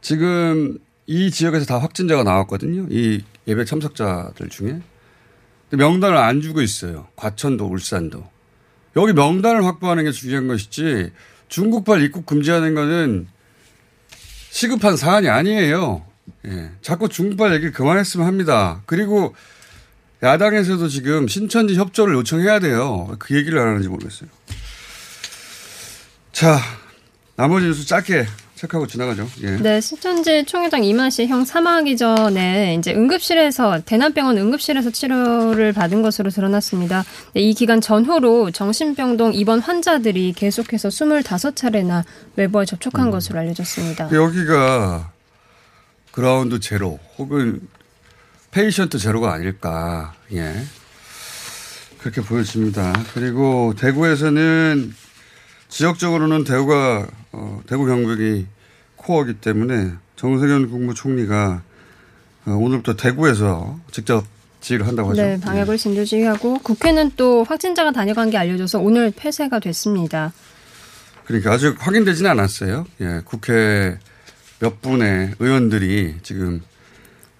지금 0.00 0.78
이 1.06 1.30
지역에서 1.30 1.66
다 1.66 1.78
확진자가 1.78 2.22
나왔거든요. 2.22 2.86
이 2.90 3.22
예배 3.46 3.64
참석자들 3.64 4.48
중에. 4.48 4.80
명단을 5.70 6.16
안 6.16 6.40
주고 6.40 6.62
있어요. 6.62 7.08
과천도 7.16 7.66
울산도. 7.66 8.28
여기 8.96 9.12
명단을 9.12 9.64
확보하는 9.64 10.04
게 10.04 10.10
중요한 10.10 10.48
것이지 10.48 11.12
중국발 11.48 12.02
입국 12.02 12.26
금지하는 12.26 12.74
거는 12.74 13.28
시급한 14.50 14.96
사안이 14.96 15.28
아니에요. 15.28 16.04
예. 16.46 16.70
자꾸 16.82 17.08
중국발 17.08 17.54
얘기를 17.54 17.72
그만했으면 17.72 18.26
합니다. 18.26 18.82
그리고 18.86 19.34
야당에서도 20.22 20.88
지금 20.88 21.28
신천지 21.28 21.76
협조를 21.76 22.14
요청해야 22.14 22.58
돼요. 22.60 23.14
그 23.18 23.36
얘기를 23.36 23.58
안 23.58 23.68
하는지 23.68 23.88
모르겠어요. 23.88 24.28
자, 26.40 26.58
나머지 27.36 27.66
뉴스 27.66 27.86
짧게 27.86 28.24
체크하고 28.54 28.86
지나가죠. 28.86 29.28
예. 29.42 29.58
네, 29.58 29.78
신천지 29.78 30.42
총회장 30.46 30.82
이만 30.82 31.10
씨 31.10 31.26
형 31.26 31.44
사망하기 31.44 31.98
전에 31.98 32.76
이제 32.76 32.94
응급실에서 32.94 33.82
대남병원 33.84 34.38
응급실에서 34.38 34.90
치료를 34.90 35.74
받은 35.74 36.00
것으로 36.00 36.30
드러났습니다. 36.30 37.04
네, 37.34 37.42
이 37.42 37.52
기간 37.52 37.82
전후로 37.82 38.52
정신병동 38.52 39.34
입원 39.34 39.60
환자들이 39.60 40.32
계속해서 40.34 40.88
25차례나 40.88 42.04
외부와 42.36 42.64
접촉한 42.64 43.08
음. 43.08 43.10
것으로 43.10 43.38
알려졌습니다. 43.40 44.08
여기가 44.10 45.12
ground 46.10 46.58
zero 46.58 46.98
혹은 47.18 47.60
patient 48.50 48.96
zero가 48.96 49.34
아닐까. 49.34 50.14
예. 50.32 50.54
그렇게 51.98 52.22
보여집니다. 52.22 52.94
그리고 53.12 53.74
대구에서는 53.78 54.94
지역적으로는 55.70 56.44
대구가 56.44 57.06
어, 57.32 57.62
대구 57.66 57.86
경북이 57.86 58.46
코어이기 58.96 59.34
때문에 59.40 59.92
정세균 60.16 60.70
국무총리가 60.70 61.62
어, 62.46 62.50
오늘부터 62.50 62.96
대구에서 62.96 63.78
직접 63.90 64.24
지휘를 64.60 64.86
한다고 64.86 65.10
하죠. 65.10 65.22
네, 65.22 65.40
방역을 65.40 65.78
진두지휘하고 65.78 66.58
국회는 66.58 67.12
또 67.16 67.44
확진자가 67.44 67.92
다녀간 67.92 68.28
게 68.28 68.36
알려져서 68.36 68.80
오늘 68.80 69.10
폐쇄가 69.14 69.58
됐습니다. 69.58 70.32
그러니까 71.24 71.52
아직 71.52 71.74
확인되지는 71.78 72.30
않았어요. 72.30 72.86
예, 73.00 73.22
국회 73.24 73.98
몇 74.58 74.82
분의 74.82 75.34
의원들이 75.38 76.16
지금 76.22 76.60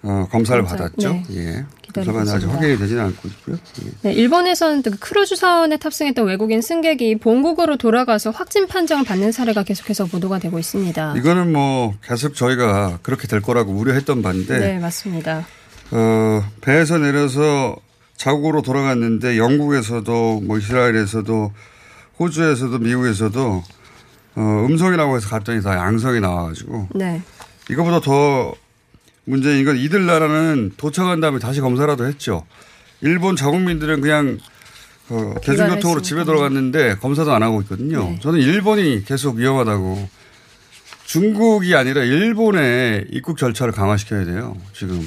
어, 0.01 0.27
검사를 0.31 0.59
검사, 0.63 0.77
받았죠. 0.77 1.09
네. 1.13 1.25
예. 1.31 1.65
기다리고 1.91 2.13
검사가 2.13 2.37
아직 2.37 2.45
있습니다. 2.45 2.57
확인이 2.61 2.79
되지는 2.79 3.03
않고 3.03 3.27
있고요. 3.27 3.57
예. 3.85 3.91
네, 4.09 4.13
일본에서는 4.13 4.81
또 4.83 4.91
크루즈 4.99 5.35
선에 5.35 5.77
탑승했던 5.77 6.25
외국인 6.25 6.61
승객이 6.61 7.17
본국으로 7.19 7.77
돌아가서 7.77 8.31
확진 8.31 8.67
판정을 8.67 9.05
받는 9.05 9.31
사례가 9.31 9.63
계속해서 9.63 10.05
보도가 10.05 10.39
되고 10.39 10.57
있습니다. 10.57 11.15
이거는 11.17 11.51
뭐 11.51 11.93
계속 12.03 12.35
저희가 12.35 12.99
그렇게 13.01 13.27
될 13.27 13.41
거라고 13.41 13.71
우려했던 13.73 14.21
바인데 14.21 14.59
네, 14.59 14.79
맞습니다. 14.79 15.45
어, 15.91 16.43
배에서 16.61 16.97
내려서 16.97 17.75
자국으로 18.15 18.61
돌아갔는데 18.61 19.37
영국에서도 19.37 20.41
뭐 20.41 20.57
이스라엘에서도 20.57 21.51
호주에서도 22.19 22.77
미국에서도 22.77 23.63
어, 24.35 24.65
음성이라고 24.69 25.17
해서 25.17 25.27
갔더니 25.29 25.61
다 25.61 25.75
양성이 25.75 26.19
나와가지고 26.19 26.89
네. 26.95 27.21
이거보다 27.69 27.99
더 27.99 28.53
문제인 29.25 29.65
건 29.65 29.77
이들 29.77 30.05
나라는 30.05 30.71
도착한 30.77 31.19
다음에 31.19 31.39
다시 31.39 31.61
검사라도 31.61 32.05
했죠. 32.05 32.45
일본 33.01 33.35
자국민들은 33.35 34.01
그냥 34.01 34.37
어, 35.09 35.35
대중교통으로 35.43 36.01
집에 36.01 36.23
돌아갔는데 36.23 36.95
검사도 36.95 37.33
안 37.33 37.43
하고 37.43 37.61
있거든요. 37.63 38.03
네. 38.11 38.19
저는 38.21 38.39
일본이 38.39 39.03
계속 39.03 39.35
위험하다고 39.35 40.09
중국이 41.05 41.75
아니라 41.75 42.03
일본의 42.03 43.07
입국 43.11 43.37
절차를 43.37 43.73
강화시켜야 43.73 44.23
돼요. 44.23 44.55
지금. 44.73 45.05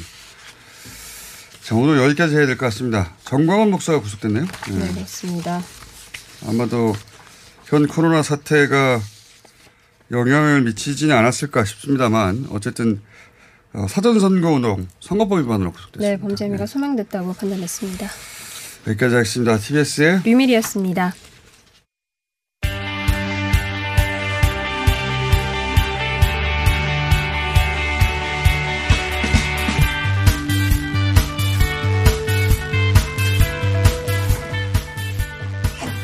자, 1.63 1.75
오늘 1.75 1.97
여기까지 2.03 2.37
해야 2.37 2.45
될 2.47 2.59
것 2.59 2.67
같습니다. 2.67 3.15
정광원 3.25 3.71
목사가 3.71 4.01
구속됐네요. 4.01 4.45
네. 4.69 4.79
네, 4.79 4.93
그렇습니다. 4.93 5.63
아마도 6.47 6.95
현 7.65 7.87
코로나 7.87 8.23
사태가 8.23 9.01
영향을 10.11 10.61
미치지는 10.63 11.17
않았을까 11.17 11.65
싶습니다만 11.65 12.49
어쨌든 12.51 13.01
어, 13.01 13.14
사전선거운동 13.89 14.87
선거법 15.01 15.41
위반으로 15.41 15.73
구속됐습니다. 15.73 16.11
네, 16.11 16.21
범죄 16.21 16.45
혐의가 16.45 16.67
소명됐다고 16.67 17.33
판단했습니다. 17.35 18.09
여기까지 18.87 19.15
하겠습니다. 19.15 19.59
TBS의 19.59 20.21
류밀이었습니다. 20.25 21.13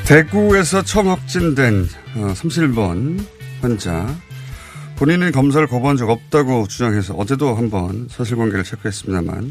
대구에서 0.07 0.83
처음 0.83 1.07
확진된 1.07 1.87
31번 2.17 3.25
환자 3.61 4.13
본인은 5.01 5.33
검사를 5.33 5.67
거부한 5.67 5.97
적 5.97 6.11
없다고 6.11 6.69
주장해서 6.69 7.15
어제도 7.15 7.55
한번 7.55 8.07
사실관계를 8.09 8.65
체크했습니다만 8.65 9.51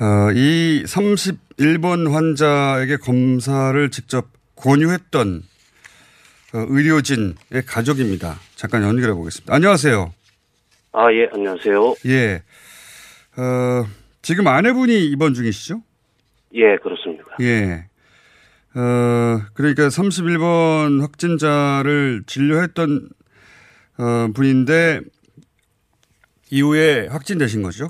어, 0.00 0.32
이 0.34 0.82
31번 0.84 2.10
환자에게 2.10 2.96
검사를 2.96 3.88
직접 3.90 4.26
권유했던 4.56 5.42
어, 6.54 6.66
의료진의 6.68 7.66
가족입니다. 7.68 8.34
잠깐 8.56 8.82
연결해 8.82 9.14
보겠습니다. 9.14 9.54
안녕하세요. 9.54 10.12
아, 10.90 11.12
예, 11.12 11.28
안녕하세요. 11.32 11.94
예. 12.06 12.42
어, 13.36 13.86
지금 14.22 14.48
아내분이 14.48 15.06
입원 15.06 15.34
중이시죠? 15.34 15.82
예, 16.54 16.76
그렇습니다. 16.82 17.24
예. 17.42 17.84
어, 18.74 19.40
그러니까 19.54 19.86
31번 19.86 21.00
확진자를 21.00 22.24
진료했던 22.26 23.08
어, 23.98 24.28
분인데 24.34 25.00
이후에 26.50 27.08
확진되신 27.08 27.62
거죠? 27.62 27.88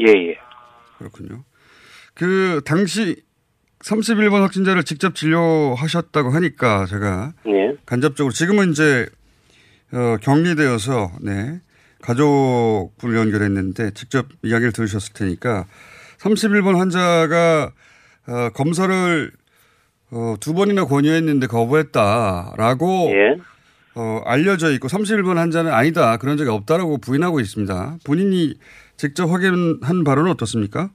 예, 0.00 0.06
예. 0.06 0.36
그렇군요. 0.98 1.44
그 2.14 2.60
당시 2.64 3.22
31번 3.80 4.40
확진자를 4.40 4.84
직접 4.84 5.14
진료하셨다고 5.14 6.30
하니까 6.30 6.86
제가 6.86 7.32
예. 7.48 7.76
간접적으로 7.84 8.32
지금은 8.32 8.70
이제 8.70 9.06
어, 9.92 10.16
격리되어서 10.20 11.12
네. 11.20 11.60
가족분을 12.00 13.16
연결했는데 13.16 13.92
직접 13.92 14.26
이야기를 14.42 14.72
들으셨을 14.72 15.12
테니까 15.12 15.66
31번 16.18 16.76
환자가 16.76 17.72
어, 18.28 18.48
검사를 18.54 19.30
어, 20.10 20.34
두 20.40 20.54
번이나 20.54 20.84
권유했는데 20.84 21.46
거부했다라고 21.46 23.12
예. 23.12 23.36
어, 23.94 24.22
알려져 24.24 24.70
있고 24.72 24.88
31번 24.88 25.36
환자는 25.36 25.72
아니다 25.72 26.16
그런 26.16 26.36
적이 26.36 26.50
없다라고 26.50 26.98
부인하고 26.98 27.40
있습니다. 27.40 27.98
본인이 28.06 28.54
직접 28.96 29.26
확인한 29.26 30.04
바로는 30.04 30.30
어떻습니까? 30.32 30.90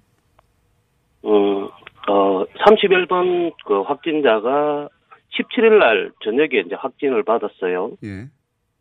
음, 1.26 1.68
어, 2.10 2.46
31번 2.66 3.54
그 3.66 3.82
확진자가 3.82 4.90
17일 5.34 5.80
날 5.80 6.12
저녁에 6.24 6.64
이제 6.66 6.76
확진을 6.76 7.24
받았어요. 7.24 7.92
예. 8.04 8.28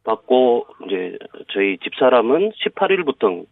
받고 0.05 0.67
이제 0.87 1.19
저희 1.53 1.77
집 1.79 1.95
사람은 1.99 2.53
18일부터 2.53 3.45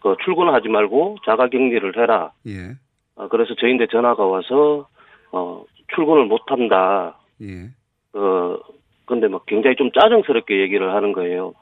그 0.00 0.16
출근하지 0.24 0.68
말고 0.68 1.16
자가 1.26 1.48
격리를 1.48 1.96
해라. 1.96 2.32
예. 2.46 2.76
어, 3.16 3.28
그래서 3.28 3.54
저희한테 3.54 3.88
전화가 3.88 4.24
와서 4.24 4.88
어, 5.32 5.64
출근을 5.94 6.26
못 6.26 6.42
한다. 6.46 7.18
예. 7.42 7.70
어, 8.12 8.56
근데 9.06 9.28
막 9.28 9.46
굉장히 9.46 9.76
좀 9.76 9.90
짜증스럽게 9.92 10.60
얘기를 10.60 10.94
하는 10.94 11.12
거예요. 11.12 11.54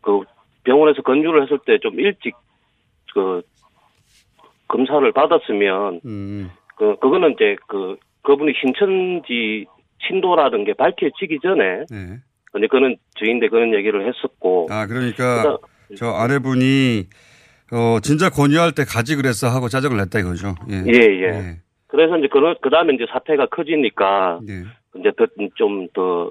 그 0.00 0.20
병원에서 0.64 1.02
건조를 1.02 1.42
했을 1.42 1.58
때 1.66 1.78
좀 1.78 1.98
일찍 2.00 2.34
그 3.12 3.42
검사를 4.68 5.10
받았으면 5.12 6.00
음. 6.04 6.50
그 6.76 6.96
그거는 7.00 7.32
이제 7.32 7.56
그 7.68 7.96
그분이 8.22 8.52
신천지 8.60 9.66
신도라는 10.06 10.64
게 10.64 10.72
밝혀지기 10.74 11.38
전에 11.42 11.84
네. 11.90 12.18
근데 12.52 12.66
그는 12.68 12.96
저희인데 13.18 13.48
그런 13.48 13.74
얘기를 13.74 14.06
했었고 14.06 14.68
아 14.70 14.86
그러니까 14.86 15.58
저 15.96 16.06
아내분이 16.12 17.04
어 17.72 17.98
진짜 18.00 18.30
권유할 18.30 18.72
때 18.72 18.84
가지 18.84 19.16
그랬어 19.16 19.48
하고 19.48 19.68
짜증을 19.68 19.96
냈다 19.98 20.20
이거죠. 20.20 20.54
예. 20.70 20.84
예, 20.86 21.22
예. 21.22 21.56
그래서 21.88 22.16
이제 22.16 22.28
그, 22.32 22.40
그 22.62 22.70
다음에 22.70 22.94
이제 22.94 23.04
사태가 23.10 23.46
커지니까, 23.46 24.40
예. 24.48 24.64
이제 24.98 25.12
더, 25.16 25.26
좀 25.56 25.86
더, 25.92 26.30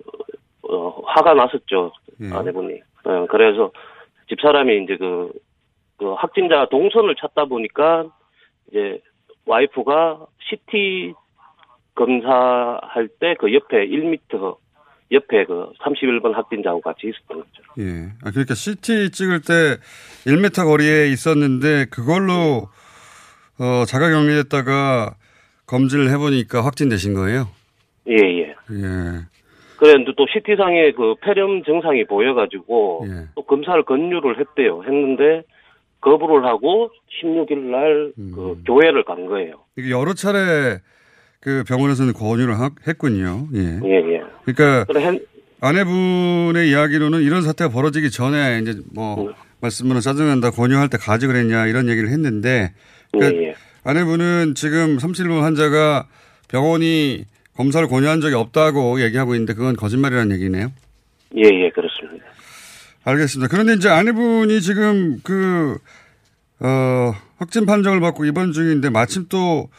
어, 0.64 1.02
화가 1.06 1.34
났었죠. 1.34 1.92
예. 2.22 2.30
아내분이. 2.34 2.82
어, 3.06 3.28
그래서 3.30 3.72
집사람이 4.30 4.84
이제 4.84 4.98
그, 4.98 5.32
그 5.98 6.14
확진자 6.14 6.68
동선을 6.70 7.16
찾다 7.16 7.46
보니까, 7.46 8.06
이제 8.70 9.02
와이프가 9.46 10.26
CT 10.50 11.14
검사할 11.96 13.08
때 13.20 13.36
그 13.40 13.54
옆에 13.54 13.88
1m 13.88 14.58
옆에 15.12 15.46
그 15.46 15.72
31번 15.82 16.34
확진자하고 16.34 16.80
같이 16.82 17.08
있었던 17.10 17.40
거죠. 17.40 17.64
예. 17.80 18.12
아, 18.24 18.32
그러니까 18.32 18.54
CT 18.56 19.12
찍을 19.12 19.42
때 19.42 19.78
1m 20.26 20.64
거리에 20.64 21.08
있었는데 21.10 21.86
그걸로 21.92 22.70
어, 23.60 23.86
자가 23.86 24.10
격리했다가 24.10 25.16
검진을 25.68 26.10
해보니까 26.12 26.64
확진되신 26.64 27.14
거예요? 27.14 27.50
예, 28.08 28.16
예. 28.16 28.56
예. 28.72 29.26
그랬는데 29.82 30.12
또 30.16 30.28
CT상에 30.32 30.92
그 30.92 31.16
폐렴 31.22 31.64
증상이 31.64 32.06
보여가지고 32.06 33.06
예. 33.08 33.28
또 33.34 33.42
검사를 33.42 33.82
권유를 33.84 34.40
했대요. 34.40 34.84
했는데 34.84 35.42
거부를 36.02 36.46
하고 36.46 36.92
16일 37.24 37.58
날그 37.58 38.62
교회를 38.66 39.04
간 39.06 39.26
거예요. 39.26 39.56
이게 39.76 39.90
여러 39.90 40.14
차례 40.14 40.78
그 41.40 41.64
병원에서는 41.68 42.14
권유를 42.14 42.60
하- 42.60 42.70
했군요. 42.88 43.48
예. 43.56 43.80
예, 43.84 43.96
예. 44.14 44.22
그러니까 44.46 44.86
그래, 44.86 45.20
아내분의 45.62 46.70
이야기로는 46.70 47.22
이런 47.22 47.42
사태가 47.42 47.72
벌어지기 47.72 48.12
전에 48.12 48.60
이제 48.62 48.80
뭐 48.94 49.26
음. 49.26 49.34
말씀으로 49.62 50.00
짜증난다 50.00 50.52
권유할 50.52 50.90
때 50.90 50.98
가지 51.00 51.26
그랬냐 51.26 51.66
이런 51.66 51.90
얘기를 51.90 52.10
했는데 52.10 52.72
그러니까 53.12 53.42
예, 53.42 53.48
예. 53.48 53.56
아내분은 53.84 54.54
지금 54.54 54.98
37번 54.98 55.42
환자가 55.42 56.06
병원이 56.50 57.26
검사를 57.56 57.86
권유한 57.88 58.22
적이 58.22 58.36
없다고 58.36 59.02
얘기하고 59.02 59.36
있는데 59.36 59.54
그건 59.54 59.76
거짓말이라는 59.76 60.36
얘기네요. 60.36 60.72
예, 61.36 61.42
예, 61.44 61.70
그렇습니다. 61.70 62.26
알겠습니다. 63.04 63.50
그런데 63.50 63.74
이제 63.74 63.90
아내분이 63.90 64.62
지금 64.62 65.20
그, 65.24 65.78
어, 66.60 67.14
확진 67.38 67.66
판정을 67.66 68.00
받고 68.00 68.26
입원 68.26 68.52
중인데 68.52 68.90
마침 68.90 69.26
또 69.28 69.70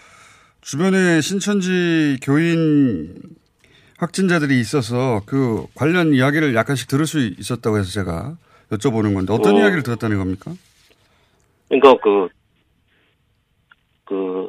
주변에 0.60 1.20
신천지 1.20 2.18
교인 2.22 3.14
확진자들이 3.98 4.58
있어서 4.58 5.22
그 5.26 5.66
관련 5.74 6.12
이야기를 6.12 6.54
약간씩 6.54 6.88
들을 6.88 7.06
수 7.06 7.20
있었다고 7.20 7.78
해서 7.78 7.90
제가 7.90 8.36
여쭤보는 8.70 9.14
건데 9.14 9.32
어떤 9.32 9.54
어. 9.54 9.58
이야기를 9.60 9.82
들었다는 9.84 10.18
겁니까? 10.18 10.52
그러니까 11.68 11.94
그, 12.02 12.28
그, 14.04 14.14
어, 14.14 14.48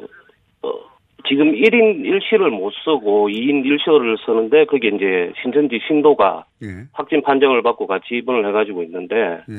지금 1.26 1.52
1인 1.52 2.02
1실을 2.04 2.50
못 2.50 2.70
쓰고 2.84 3.28
2인 3.28 3.64
1실을 3.64 4.16
쓰는데 4.24 4.66
그게 4.66 4.88
이제 4.88 5.32
신천지 5.42 5.80
신도가 5.86 6.44
예. 6.62 6.84
확진 6.92 7.22
판정을 7.22 7.62
받고 7.62 7.86
같이 7.86 8.16
입원을 8.16 8.46
해가지고 8.48 8.82
있는데 8.82 9.40
예. 9.48 9.54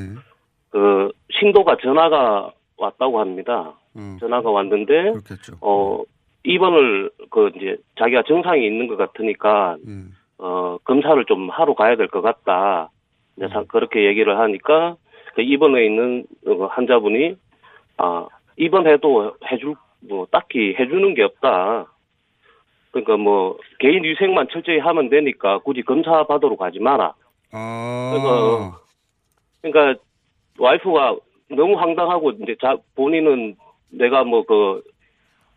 그 0.70 1.12
신도가 1.32 1.78
전화가 1.82 2.52
왔다고 2.78 3.20
합니다. 3.20 3.74
어, 3.96 4.18
전화가 4.20 4.50
왔는데 4.52 5.12
그렇겠죠. 5.12 5.54
어 5.62 6.04
입원을 6.44 7.10
그 7.32 7.50
이제 7.56 7.78
자기가 7.98 8.24
증상이 8.24 8.66
있는 8.66 8.88
것 8.88 8.98
같으니까 8.98 9.78
예. 9.88 9.92
어 10.38 10.78
검사를 10.84 11.24
좀 11.26 11.50
하러 11.50 11.74
가야 11.74 11.96
될 11.96 12.08
것 12.10 12.22
같다. 12.22 12.90
이제 13.38 13.48
사- 13.48 13.64
그렇게 13.64 14.06
얘기를 14.06 14.38
하니까 14.38 14.98
그 15.34 15.42
입원해 15.42 15.86
있는 15.86 16.26
어, 16.48 16.66
환자분이 16.68 17.36
아 17.98 18.28
입원해도 18.58 19.36
해줄 19.52 19.76
뭐 20.08 20.28
딱히 20.32 20.76
해주는 20.78 21.14
게 21.14 21.24
없다. 21.24 21.88
그러니까 22.92 23.18
뭐 23.18 23.58
개인 23.80 24.04
위생만 24.04 24.48
철저히 24.52 24.80
하면 24.80 25.10
되니까 25.10 25.60
굳이 25.60 25.82
검사 25.82 26.24
받으러 26.26 26.56
가지 26.56 26.80
마라. 26.80 27.14
아. 27.52 28.12
그래서 28.12 28.82
그러니까 29.62 30.02
와이프가 30.58 31.18
너무 31.50 31.76
황당하고 31.78 32.32
이제 32.32 32.56
자 32.62 32.78
본인은 32.96 33.56
내가 33.92 34.24
뭐 34.24 34.44
그 34.44 34.82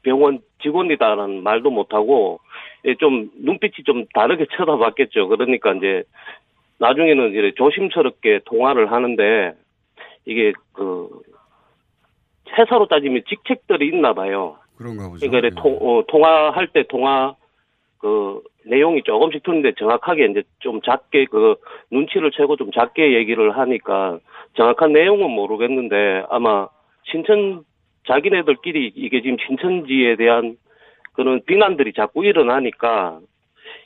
병원 0.02 0.40
직원이다라는 0.62 1.42
말도 1.42 1.70
못 1.70 1.92
하고 1.92 2.40
예, 2.84 2.94
좀 2.94 3.30
눈빛이 3.38 3.84
좀 3.84 4.06
다르게 4.14 4.46
쳐다봤겠죠. 4.56 5.28
그러니까 5.28 5.74
이제 5.74 6.04
나중에는 6.78 7.30
이제 7.30 7.52
조심스럽게 7.56 8.40
통화를 8.44 8.92
하는데 8.92 9.52
이게 10.24 10.52
그 10.72 11.08
회사로 12.56 12.86
따지면 12.86 13.22
직책들이 13.28 13.88
있나 13.88 14.12
봐요. 14.14 14.56
그런가 14.76 15.08
보죠. 15.08 15.26
그러니까 15.28 15.48
이제 15.48 15.56
통, 15.60 15.76
어, 15.80 16.02
통화할 16.06 16.68
때 16.68 16.84
통화 16.88 17.34
그 17.98 18.42
내용이 18.64 19.02
조금씩 19.02 19.42
틀린데 19.42 19.72
정확하게 19.78 20.26
이제 20.26 20.42
좀 20.60 20.80
작게 20.82 21.26
그 21.26 21.56
눈치를 21.90 22.30
채고 22.30 22.56
좀 22.56 22.70
작게 22.70 23.14
얘기를 23.14 23.56
하니까 23.56 24.18
정확한 24.54 24.92
내용은 24.92 25.30
모르겠는데 25.30 26.24
아마 26.30 26.68
신천 27.10 27.64
자기네들끼리 28.06 28.92
이게 28.94 29.20
지금 29.20 29.36
신천지에 29.46 30.16
대한 30.16 30.56
그런 31.14 31.42
비난들이 31.44 31.92
자꾸 31.94 32.24
일어나니까 32.24 33.18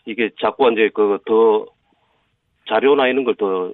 이게 0.04 0.30
자꾸 0.40 0.70
이제 0.72 0.90
그 0.92 1.18
더 1.24 1.66
자료나 2.68 3.08
이런 3.08 3.24
걸 3.24 3.34
더 3.34 3.72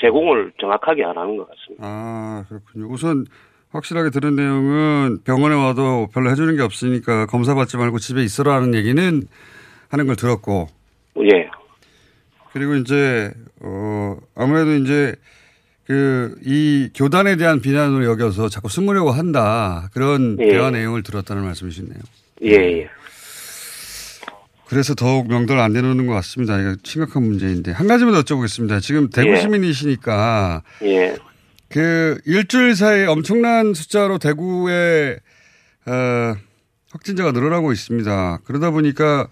제공을 0.00 0.52
정확하게 0.60 1.04
안 1.04 1.16
하는 1.18 1.36
것 1.36 1.48
같습니다. 1.48 1.84
아, 1.84 2.44
그렇군요. 2.48 2.86
우선 2.92 3.24
확실하게 3.70 4.10
들은 4.10 4.34
내용은 4.36 5.18
병원에 5.24 5.54
와도 5.54 6.08
별로 6.12 6.30
해주는 6.30 6.56
게 6.56 6.62
없으니까 6.62 7.26
검사 7.26 7.54
받지 7.54 7.76
말고 7.76 7.98
집에 7.98 8.22
있어라 8.22 8.54
하는 8.54 8.74
얘기는 8.74 9.22
하는 9.88 10.06
걸 10.06 10.16
들었고. 10.16 10.68
예. 11.22 11.48
그리고 12.52 12.76
이제, 12.76 13.30
어, 13.60 14.16
아무래도 14.34 14.74
이제 14.74 15.14
그, 15.86 16.36
이 16.44 16.90
교단에 16.94 17.36
대한 17.36 17.60
비난으로 17.60 18.04
여겨서 18.04 18.48
자꾸 18.48 18.68
숨으려고 18.68 19.10
한다. 19.10 19.88
그런 19.92 20.36
예. 20.40 20.48
대화 20.48 20.70
내용을 20.70 21.02
들었다는 21.02 21.44
말씀이시네요. 21.44 21.98
예, 22.44 22.52
예. 22.52 22.88
그래서 24.66 24.94
더욱 24.94 25.28
명도를 25.28 25.62
안 25.62 25.72
내놓는 25.72 26.06
것 26.06 26.12
같습니다. 26.14 26.60
이거 26.60 26.76
심각한 26.82 27.22
문제인데. 27.22 27.72
한 27.72 27.86
가지만 27.86 28.12
더 28.12 28.20
여쭤보겠습니다. 28.20 28.82
지금 28.82 29.08
대구 29.08 29.30
예. 29.30 29.36
시민이시니까 29.36 30.62
예. 30.82 31.16
그 31.70 32.18
일주일 32.26 32.74
사이에 32.74 33.06
엄청난 33.06 33.74
숫자로 33.74 34.18
대구에 34.18 35.16
어, 35.86 36.34
확진자가 36.92 37.32
늘어나고 37.32 37.72
있습니다. 37.72 38.38
그러다 38.46 38.70
보니까 38.70 39.28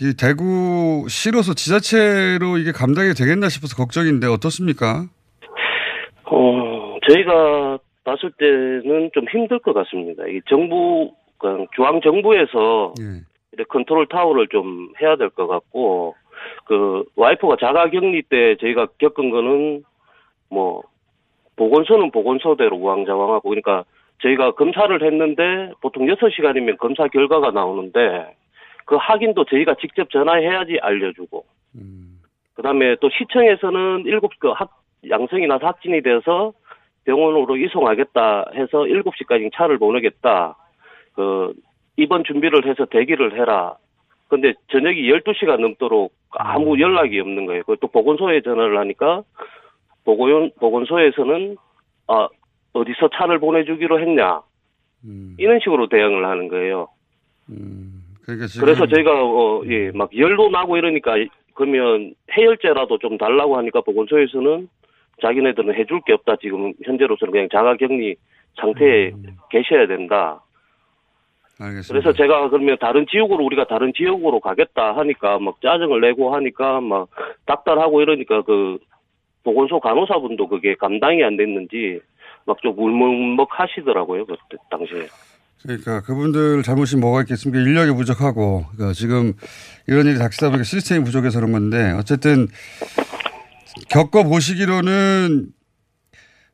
이 0.00 0.14
대구시로서 0.18 1.54
지자체로 1.54 2.58
이게 2.58 2.72
감당이 2.72 3.14
되겠나 3.14 3.48
싶어서 3.48 3.76
걱정인데 3.76 4.26
어떻습니까? 4.26 5.04
어, 6.24 6.96
저희가 7.08 7.78
봤을 8.04 8.32
때는 8.38 9.10
좀 9.14 9.24
힘들 9.30 9.60
것 9.60 9.72
같습니다. 9.74 10.24
이 10.26 10.40
정부, 10.48 11.12
그 11.38 11.66
중앙 11.76 12.00
정부에서 12.00 12.94
이렇게 13.52 13.68
컨트롤 13.68 14.08
타워를 14.08 14.48
좀 14.48 14.92
해야 15.00 15.14
될 15.16 15.30
것 15.30 15.46
같고, 15.46 16.16
그 16.64 17.04
와이프가 17.14 17.56
자가 17.60 17.90
격리 17.90 18.22
때 18.22 18.56
저희가 18.60 18.86
겪은 18.98 19.30
거는 19.30 19.84
뭐 20.50 20.82
보건소는 21.56 22.10
보건소대로 22.10 22.76
우왕좌왕하고 22.76 23.48
그러니까 23.48 23.84
저희가 24.22 24.52
검사를 24.52 25.02
했는데 25.02 25.72
보통 25.80 26.06
6시간이면 26.06 26.78
검사 26.78 27.08
결과가 27.08 27.50
나오는데 27.50 28.36
그 28.84 28.96
확인도 28.96 29.44
저희가 29.44 29.74
직접 29.80 30.10
전화해야지 30.10 30.78
알려주고 30.80 31.44
그다음에 32.54 32.96
또 33.00 33.10
시청에서는 33.10 34.04
일곱 34.06 34.32
그 34.38 34.50
학, 34.50 34.70
양성이 35.08 35.46
나서 35.46 35.66
확진이 35.66 36.02
돼서 36.02 36.52
병원으로 37.04 37.56
이송하겠다 37.56 38.52
해서 38.54 38.78
7시까지 38.84 39.50
차를 39.54 39.78
보내겠다. 39.78 40.56
그 41.14 41.52
입원 41.96 42.24
준비를 42.24 42.66
해서 42.66 42.84
대기를 42.86 43.38
해라. 43.38 43.76
근데 44.28 44.54
저녁이 44.70 45.02
12시가 45.02 45.58
넘도록 45.58 46.12
아무 46.30 46.80
연락이 46.80 47.20
없는 47.20 47.46
거예요. 47.46 47.64
그또 47.64 47.88
보건소에 47.88 48.40
전화를 48.40 48.78
하니까 48.78 49.22
보건 50.04 50.50
보건소에서는 50.60 51.56
아 52.08 52.28
어디서 52.72 53.10
차를 53.14 53.38
보내주기로 53.38 54.00
했냐 54.00 54.40
이런 55.38 55.58
식으로 55.60 55.88
대응을 55.88 56.24
하는 56.24 56.48
거예요. 56.48 56.88
그러니까 58.24 58.46
지금 58.46 58.64
그래서 58.64 58.86
저희가 58.86 59.10
어 59.24 59.62
예 59.66 59.90
막 59.92 60.16
열도 60.16 60.48
나고 60.50 60.76
이러니까 60.76 61.14
그러면 61.54 62.14
해열제라도 62.36 62.98
좀 62.98 63.18
달라고 63.18 63.56
하니까 63.58 63.80
보건소에서는 63.82 64.68
자기네들은 65.20 65.74
해줄 65.74 66.00
게 66.06 66.12
없다 66.14 66.36
지금 66.36 66.72
현재로서는 66.84 67.32
그냥 67.32 67.48
자가격리 67.52 68.16
상태에 68.60 69.12
계셔야 69.50 69.86
된다. 69.86 70.40
알겠습니다. 71.60 71.92
그래서 71.92 72.12
제가 72.16 72.48
그러면 72.48 72.76
다른 72.80 73.06
지역으로 73.06 73.44
우리가 73.44 73.66
다른 73.66 73.92
지역으로 73.94 74.40
가겠다 74.40 74.96
하니까 74.96 75.38
막 75.38 75.60
짜증을 75.60 76.00
내고 76.00 76.34
하니까 76.34 76.80
막 76.80 77.08
닥달하고 77.46 78.00
이러니까 78.02 78.42
그 78.42 78.78
보건소 79.44 79.80
간호사분도 79.80 80.48
그게 80.48 80.74
감당이 80.74 81.22
안 81.24 81.36
됐는지 81.36 82.00
막 82.46 82.56
좀 82.60 82.76
울먹먹 82.76 83.48
하시더라고요 83.50 84.26
그때 84.26 84.56
당시에. 84.70 85.06
그러니까 85.62 86.00
그분들 86.02 86.62
잘못이 86.64 86.96
뭐가 86.96 87.20
있겠습니까? 87.22 87.60
인력이 87.62 87.92
부족하고 87.96 88.64
그러니까 88.72 88.92
지금 88.94 89.32
이런 89.86 90.06
일이 90.06 90.18
닥치다 90.18 90.48
보니까 90.48 90.64
시스템이 90.64 91.04
부족해서 91.04 91.38
그런 91.38 91.52
건데 91.52 91.92
어쨌든 91.96 92.48
겪어 93.88 94.24
보시기로는 94.24 95.46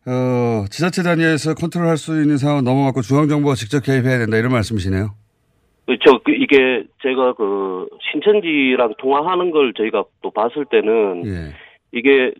어, 0.06 0.64
지자체 0.70 1.02
단위에서 1.02 1.54
컨트롤할 1.54 1.96
수 1.96 2.20
있는 2.20 2.36
상황 2.36 2.64
넘어갔고 2.64 3.02
중앙 3.02 3.28
정부가 3.28 3.54
직접 3.54 3.80
개입해야 3.80 4.18
된다 4.18 4.36
이런 4.36 4.52
말씀이시네요. 4.52 5.10
저, 6.04 6.18
그, 6.22 6.32
이게, 6.32 6.84
제가 7.02 7.32
그, 7.32 7.88
신천지랑 8.12 8.94
통화하는 8.98 9.50
걸 9.50 9.72
저희가 9.74 10.04
또 10.22 10.30
봤을 10.30 10.66
때는, 10.66 11.24
예. 11.26 11.54
이게, 11.92 12.32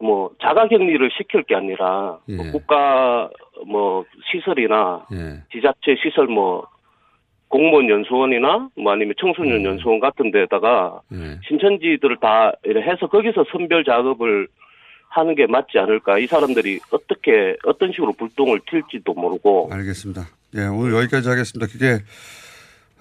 뭐, 0.00 0.30
자가격리를 0.40 1.10
시킬 1.16 1.42
게 1.42 1.54
아니라, 1.54 2.18
예. 2.28 2.36
뭐 2.36 2.50
국가, 2.52 3.28
뭐, 3.66 4.04
시설이나, 4.30 5.06
예. 5.12 5.42
지자체 5.52 5.96
시설 6.02 6.26
뭐, 6.26 6.66
공무원 7.48 7.88
연수원이나, 7.88 8.68
뭐 8.76 8.92
아니면 8.92 9.14
청소년 9.18 9.64
연수원 9.64 9.98
같은 10.00 10.30
데다가, 10.30 11.00
예. 11.12 11.38
신천지들을 11.48 12.18
다 12.20 12.52
해서 12.66 13.06
거기서 13.08 13.44
선별 13.50 13.84
작업을 13.84 14.48
하는 15.08 15.34
게 15.34 15.46
맞지 15.46 15.78
않을까. 15.78 16.18
이 16.18 16.26
사람들이 16.26 16.80
어떻게, 16.90 17.56
어떤 17.64 17.90
식으로 17.92 18.12
불똥을 18.12 18.60
튈지도 18.66 19.14
모르고. 19.14 19.70
알겠습니다. 19.72 20.26
예, 20.56 20.66
오늘 20.66 20.94
여기까지 20.94 21.28
하겠습니다. 21.28 21.66
그게 21.70 22.02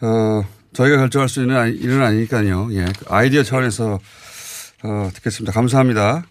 어, 0.02 0.44
저희가 0.74 0.98
결정할 0.98 1.30
수 1.30 1.42
있는 1.42 1.74
일은 1.76 2.02
아니니까요. 2.02 2.70
예, 2.72 2.86
아이디어 3.10 3.44
차원에서 3.44 3.96
어, 3.96 5.10
듣겠습니다. 5.16 5.52
감사합니다. 5.54 6.24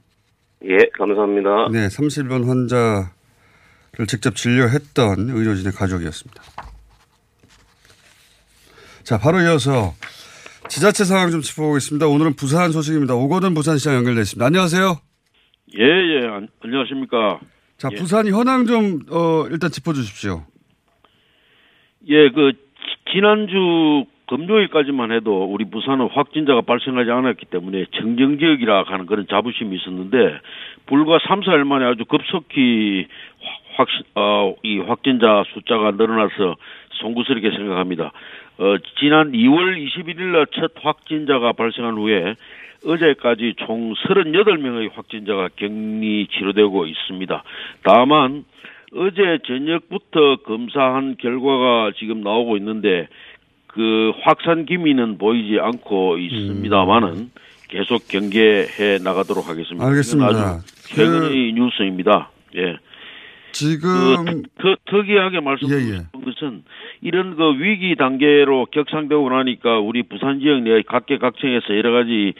예, 0.65 0.79
감사합니다. 0.99 1.69
네, 1.71 1.89
31번 1.89 2.47
환자를 2.47 4.07
직접 4.09 4.35
진료했던 4.35 5.31
의료진의 5.31 5.73
가족이었습니다. 5.73 6.43
자, 9.05 9.19
바로 9.19 9.41
이어서 9.41 9.95
지자체 10.69 11.05
상황 11.05 11.31
좀 11.31 11.41
짚어보겠습니다. 11.43 12.07
오늘은 12.09 12.35
부산 12.35 12.73
소식입니다. 12.73 13.15
오거돈 13.15 13.55
부산시장 13.55 13.95
연결되어 13.97 14.23
있습니다. 14.23 14.45
안녕하세요. 14.45 14.99
예, 15.79 15.85
예, 15.85 16.27
안- 16.27 16.49
안녕하십니까. 16.61 17.39
자, 17.79 17.89
예. 17.93 17.97
부산 17.97 18.27
현황 18.27 18.67
좀, 18.67 19.01
어, 19.11 19.47
일단 19.51 19.71
짚어주십시오. 19.71 20.45
예, 22.09 22.31
그, 22.31 22.53
지- 22.53 23.13
지난주 23.13 24.07
금요일까지만 24.27 25.13
해도 25.13 25.45
우리 25.45 25.65
부산은 25.65 26.09
확진자가 26.09 26.63
발생하지 26.63 27.11
않았기 27.11 27.47
때문에 27.47 27.87
청정지역이라 27.93 28.85
하는 28.87 29.07
그런 29.07 29.27
자부심이 29.29 29.77
있었는데 29.77 30.39
불과 30.87 31.19
3, 31.27 31.41
4일 31.41 31.65
만에 31.65 31.85
아주 31.85 32.05
급속히 32.05 33.07
확, 33.77 33.89
어, 34.15 34.55
이 34.63 34.79
확진자 34.79 35.45
숫자가 35.53 35.93
늘어나서 35.93 36.57
송구스럽게 36.93 37.51
생각합니다. 37.51 38.13
어, 38.59 38.77
지난 38.99 39.33
2월 39.33 39.77
21일 39.77 40.33
날 40.33 40.47
첫 40.53 40.73
확진자가 40.81 41.53
발생한 41.53 41.95
후에 41.95 42.35
어제까지 42.87 43.55
총 43.59 43.95
38명의 43.95 44.91
확진자가 44.95 45.51
격리 45.57 46.29
치료되고 46.31 46.87
있습니다. 46.87 47.43
다만 47.83 48.45
어제 48.95 49.39
저녁부터 49.45 50.37
검사한 50.37 51.17
결과가 51.19 51.93
지금 51.97 52.23
나오고 52.23 52.57
있는데 52.59 53.09
그 53.77 54.13
확산 54.23 54.65
기미는 54.65 55.19
보이지 55.19 55.59
않고 55.61 56.17
있습니다만은 56.19 57.31
계속 57.69 58.09
경계해 58.09 58.99
나가도록 59.05 59.49
하겠습니다. 59.49 59.87
알겠습니다. 59.87 60.29
아주 60.29 60.67
최근의 60.95 61.53
뉴스입니다. 61.53 62.31
예. 62.57 62.77
지금 63.53 64.25
그, 64.25 64.43
特, 64.61 64.77
특이하게 64.91 65.41
말씀드리고 65.41 65.91
예, 65.91 65.95
예. 65.99 66.25
것은 66.25 66.63
이런 67.03 67.37
그 67.37 67.59
위기 67.59 67.95
단계로 67.97 68.67
격상되고 68.71 69.29
나니까 69.31 69.79
우리 69.79 70.03
부산 70.03 70.41
지역 70.41 70.63
내 70.63 70.83
각계각층에서 70.83 71.77
여러 71.77 71.93
가지 71.93 72.33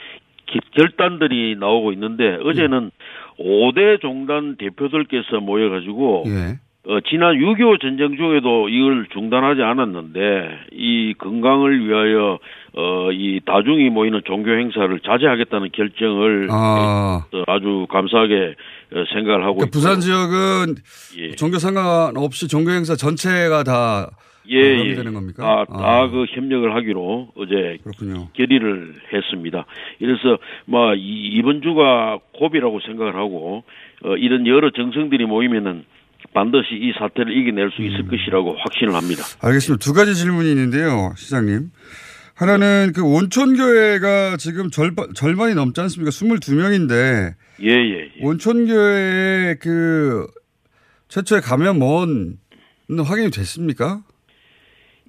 기- 0.47 0.61
결단들이 0.75 1.57
나오고 1.59 1.93
있는데 1.93 2.39
어제는 2.43 2.91
오 3.39 3.73
5대 3.73 4.01
종단 4.01 4.57
대표들께서 4.57 5.41
모여가지고 5.41 6.25
예. 6.29 6.59
어, 6.89 7.01
지난 7.09 7.35
6.25 7.39 7.81
전쟁 7.81 8.17
중에도 8.17 8.69
이걸 8.69 9.07
중단하지 9.13 9.61
않았는데 9.61 10.21
이 10.73 11.15
건강을 11.19 11.85
위하여 11.85 12.39
어, 12.77 13.11
이 13.11 13.41
다중이 13.45 13.91
모이는 13.91 14.21
종교 14.25 14.53
행사를 14.53 15.01
자제하겠다는 15.01 15.71
결정을 15.73 16.47
아. 16.51 17.25
어, 17.33 17.43
아주 17.49 17.87
감사하게 17.91 18.55
어, 18.95 19.05
생각을 19.13 19.43
하고 19.43 19.57
그러니까 19.57 19.71
부산. 19.73 19.99
지역은 19.99 20.75
예. 21.19 21.31
종교 21.33 21.59
상관없이 21.59 22.47
종교 22.47 22.71
행사 22.71 22.95
전체가 22.95 23.65
다 23.65 24.11
예, 24.49 24.59
예. 24.61 24.77
포함되는 24.77 25.13
겁니까? 25.15 25.43
다, 25.43 25.65
아. 25.69 25.83
다그 26.07 26.27
협력을 26.29 26.73
하기로 26.73 27.31
어제 27.37 27.79
그렇군요. 27.83 28.29
결의를 28.35 28.95
했습니다. 29.13 29.67
이래서 29.99 30.39
뭐 30.67 30.95
이- 30.95 31.31
이번 31.33 31.63
주가 31.63 32.19
고비라고 32.33 32.79
생각을 32.87 33.17
하고 33.17 33.65
어, 34.05 34.15
이런 34.17 34.47
여러 34.47 34.71
정성들이 34.71 35.27
모이면은 35.27 35.85
반드시 36.37 36.75
이 36.75 36.93
사태를 36.99 37.35
이겨낼 37.35 37.71
수 37.71 37.81
음. 37.81 37.87
있을 37.87 38.07
것이라고 38.09 38.57
확신을 38.59 38.95
합니다. 38.95 39.23
알겠습니다. 39.41 39.83
두 39.83 39.95
가지 39.95 40.15
질문이 40.15 40.51
있는데요, 40.51 41.15
시장님. 41.17 41.71
하나는 42.35 42.93
그 42.95 43.03
온천교회가 43.03 44.37
지금 44.37 44.69
절반, 44.69 45.15
절반이 45.15 45.55
넘지 45.55 45.81
않습니까? 45.81 46.11
22명인데, 46.11 47.33
예, 47.63 47.71
예. 47.71 48.11
온천교회의 48.21 49.57
그, 49.63 50.27
최초의 51.09 51.41
감염원, 51.41 52.37
확인이 52.91 53.31
됐습니까? 53.31 54.03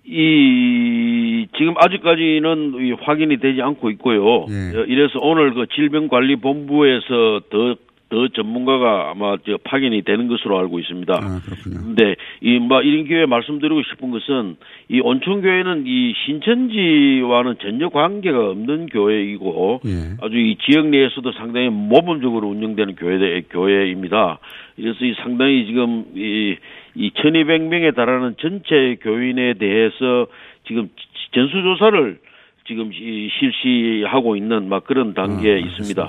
이 0.06 1.48
지금 1.58 1.74
아직까지는 1.78 2.88
이 2.88 2.94
확인이 3.02 3.38
되지 3.42 3.62
않고 3.62 3.90
있고요. 3.92 4.46
예. 4.48 4.78
어, 4.78 4.86
이래서 4.88 5.20
오늘 5.20 5.54
그 5.54 5.66
질병관리본부에서 5.76 7.42
더 7.50 7.76
더 8.10 8.28
전문가가 8.30 9.12
아마 9.12 9.36
저 9.46 9.58
파견이 9.64 10.04
되는 10.04 10.28
것으로 10.28 10.58
알고 10.60 10.80
있습니다. 10.80 11.14
아, 11.14 11.40
그렇군요. 11.44 11.84
근데 11.84 12.16
이뭐 12.42 12.82
이런 12.82 13.06
기회에 13.06 13.26
말씀드리고 13.26 13.84
싶은 13.84 14.12
것은 14.12 14.56
이 14.88 15.02
온천 15.02 15.42
교회는 15.42 15.84
이 15.86 16.14
신천지와는 16.26 17.56
전혀 17.62 17.90
관계가 17.90 18.50
없는 18.52 18.88
교회이고 18.88 19.82
예. 19.86 20.16
아주 20.22 20.38
이 20.38 20.58
지역 20.62 20.88
내에서도 20.88 21.32
상당히 21.34 21.70
모범적으로 21.70 22.48
운영되는 22.48 22.96
교회 22.96 23.42
교회입니다. 23.42 24.40
그래서 24.78 25.06
이 25.06 25.14
상당히 25.22 25.66
지금 25.66 26.06
이, 26.16 26.56
이 26.96 27.10
1200명에 27.10 27.94
달하는 27.94 28.36
전체 28.40 28.98
교인에 29.02 29.56
대해서 29.56 30.28
지금 30.66 30.90
전수조사를 31.34 32.20
지금 32.68 32.92
이 32.94 33.30
실시하고 33.40 34.36
있는 34.36 34.70
막 34.70 34.84
그런 34.84 35.14
단계에 35.14 35.60
있습니다. 35.60 36.08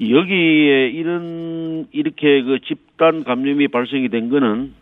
여기에 0.00 0.88
이런 0.88 1.86
이렇게 1.92 2.42
그 2.42 2.58
집단 2.66 3.24
감염이 3.24 3.68
발생이 3.68 4.08
된 4.08 4.28
거는 4.28 4.72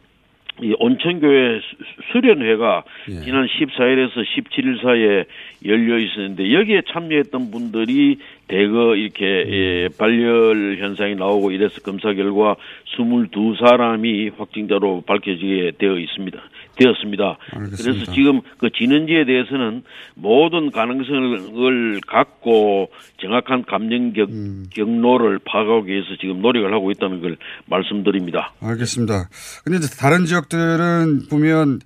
이 0.62 0.72
온천교회 0.79 1.59
수- 1.61 1.77
수련회가 2.12 2.85
지난 3.24 3.46
14일에서 3.46 4.12
17일 4.24 4.81
사이에 4.83 5.24
열려 5.64 5.98
있었는데 5.98 6.53
여기에 6.55 6.83
참여했던 6.92 7.50
분들이 7.50 8.18
대거 8.46 8.94
이렇게 8.94 9.24
예, 9.48 9.88
발열 9.98 10.77
현상이 10.79 11.16
나오고 11.16 11.50
이래서 11.50 11.81
검사 11.81 12.12
결과 12.12 12.55
22사람이 12.96 14.33
확진자로 14.38 15.03
밝혀지게 15.07 15.72
되어 15.79 15.98
있습니다. 15.98 16.40
되었습니다. 16.77 17.39
그래서 17.77 18.13
지금 18.13 18.41
그 18.59 18.71
진원지에 18.71 19.25
대해서는 19.25 19.83
모든 20.15 20.71
가능성을 20.71 22.01
갖고 22.07 22.91
정확한 23.21 23.65
감염 23.67 24.13
경, 24.13 24.65
경로를 24.71 25.39
파악하기 25.45 25.91
위해서 25.91 26.09
지금 26.21 26.43
노력을 26.43 26.73
하고 26.73 26.91
있다는 26.91 27.21
걸 27.21 27.37
말씀드립니다. 27.67 28.53
알겠습니다. 28.61 29.29
근데 29.65 29.79
이제 29.79 29.89
다른 29.99 30.27
지역들은 30.27 31.29
보면, 31.31 31.81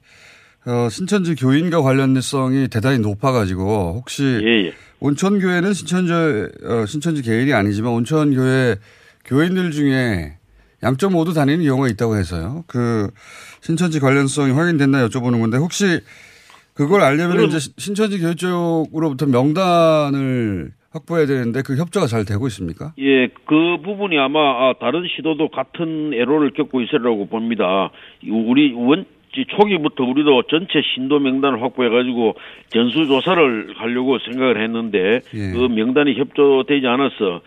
어, 0.66 0.88
신천지 0.90 1.34
교인과 1.34 1.82
관련성이 1.82 2.68
대단히 2.68 2.98
높아가지고, 2.98 3.94
혹시, 3.96 4.22
예, 4.24 4.72
온천교회는 5.00 5.72
신천지, 5.74 6.12
어, 6.12 6.86
신천지 6.86 7.22
개인이 7.22 7.52
아니지만, 7.52 7.92
온천교회 7.92 8.76
교인들 9.24 9.70
중에 9.70 10.37
양쪽 10.82 11.12
모두 11.12 11.34
다니는 11.34 11.64
경우가 11.64 11.88
있다고 11.88 12.16
해서요. 12.16 12.64
그, 12.66 13.08
신천지 13.60 14.00
관련성이 14.00 14.52
확인됐나 14.52 15.06
여쭤보는 15.08 15.40
건데, 15.40 15.56
혹시 15.56 16.00
그걸 16.74 17.02
알려면 17.02 17.44
이제 17.44 17.58
신천지 17.76 18.20
교회 18.20 18.34
쪽으로부터 18.34 19.26
명단을 19.26 20.70
확보해야 20.90 21.26
되는데, 21.26 21.62
그 21.62 21.76
협조가 21.76 22.06
잘 22.06 22.24
되고 22.24 22.46
있습니까? 22.46 22.92
예, 22.98 23.28
그 23.44 23.78
부분이 23.82 24.16
아마 24.18 24.38
아, 24.40 24.74
다른 24.80 25.04
시도도 25.16 25.48
같은 25.48 26.12
애로를 26.14 26.52
겪고 26.52 26.80
있으라고 26.82 27.26
봅니다. 27.26 27.90
이 28.22 28.30
우리 28.30 28.72
원이 28.72 29.04
초기부터 29.48 30.04
우리도 30.04 30.44
전체 30.44 30.80
신도 30.94 31.18
명단을 31.20 31.62
확보해가지고 31.62 32.34
전수조사를 32.70 33.74
하려고 33.76 34.18
생각을 34.18 34.62
했는데 34.62 35.20
예. 35.34 35.52
그 35.52 35.68
명단이 35.68 36.18
협조되지 36.18 36.86
않아서 36.86 37.40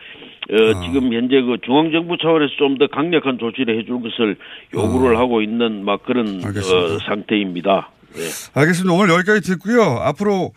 어, 0.50 0.82
지금 0.84 1.14
현재 1.14 1.40
그 1.42 1.58
중앙정부 1.64 2.18
차원에서 2.22 2.54
좀 2.58 2.78
더 2.78 2.88
강력한 2.88 3.38
조치를 3.38 3.80
해줄 3.80 4.02
것을 4.02 4.38
요구를 4.74 5.18
하고 5.18 5.42
있는 5.42 5.86
막 5.86 6.04
그런 6.04 6.42
어, 6.44 6.98
상태입니다. 7.06 7.92
네. 8.14 8.22
알겠습니다. 8.54 8.94
오늘 8.94 9.14
여기까지 9.14 9.42
듣고요. 9.42 9.82
앞으로, 9.82 10.54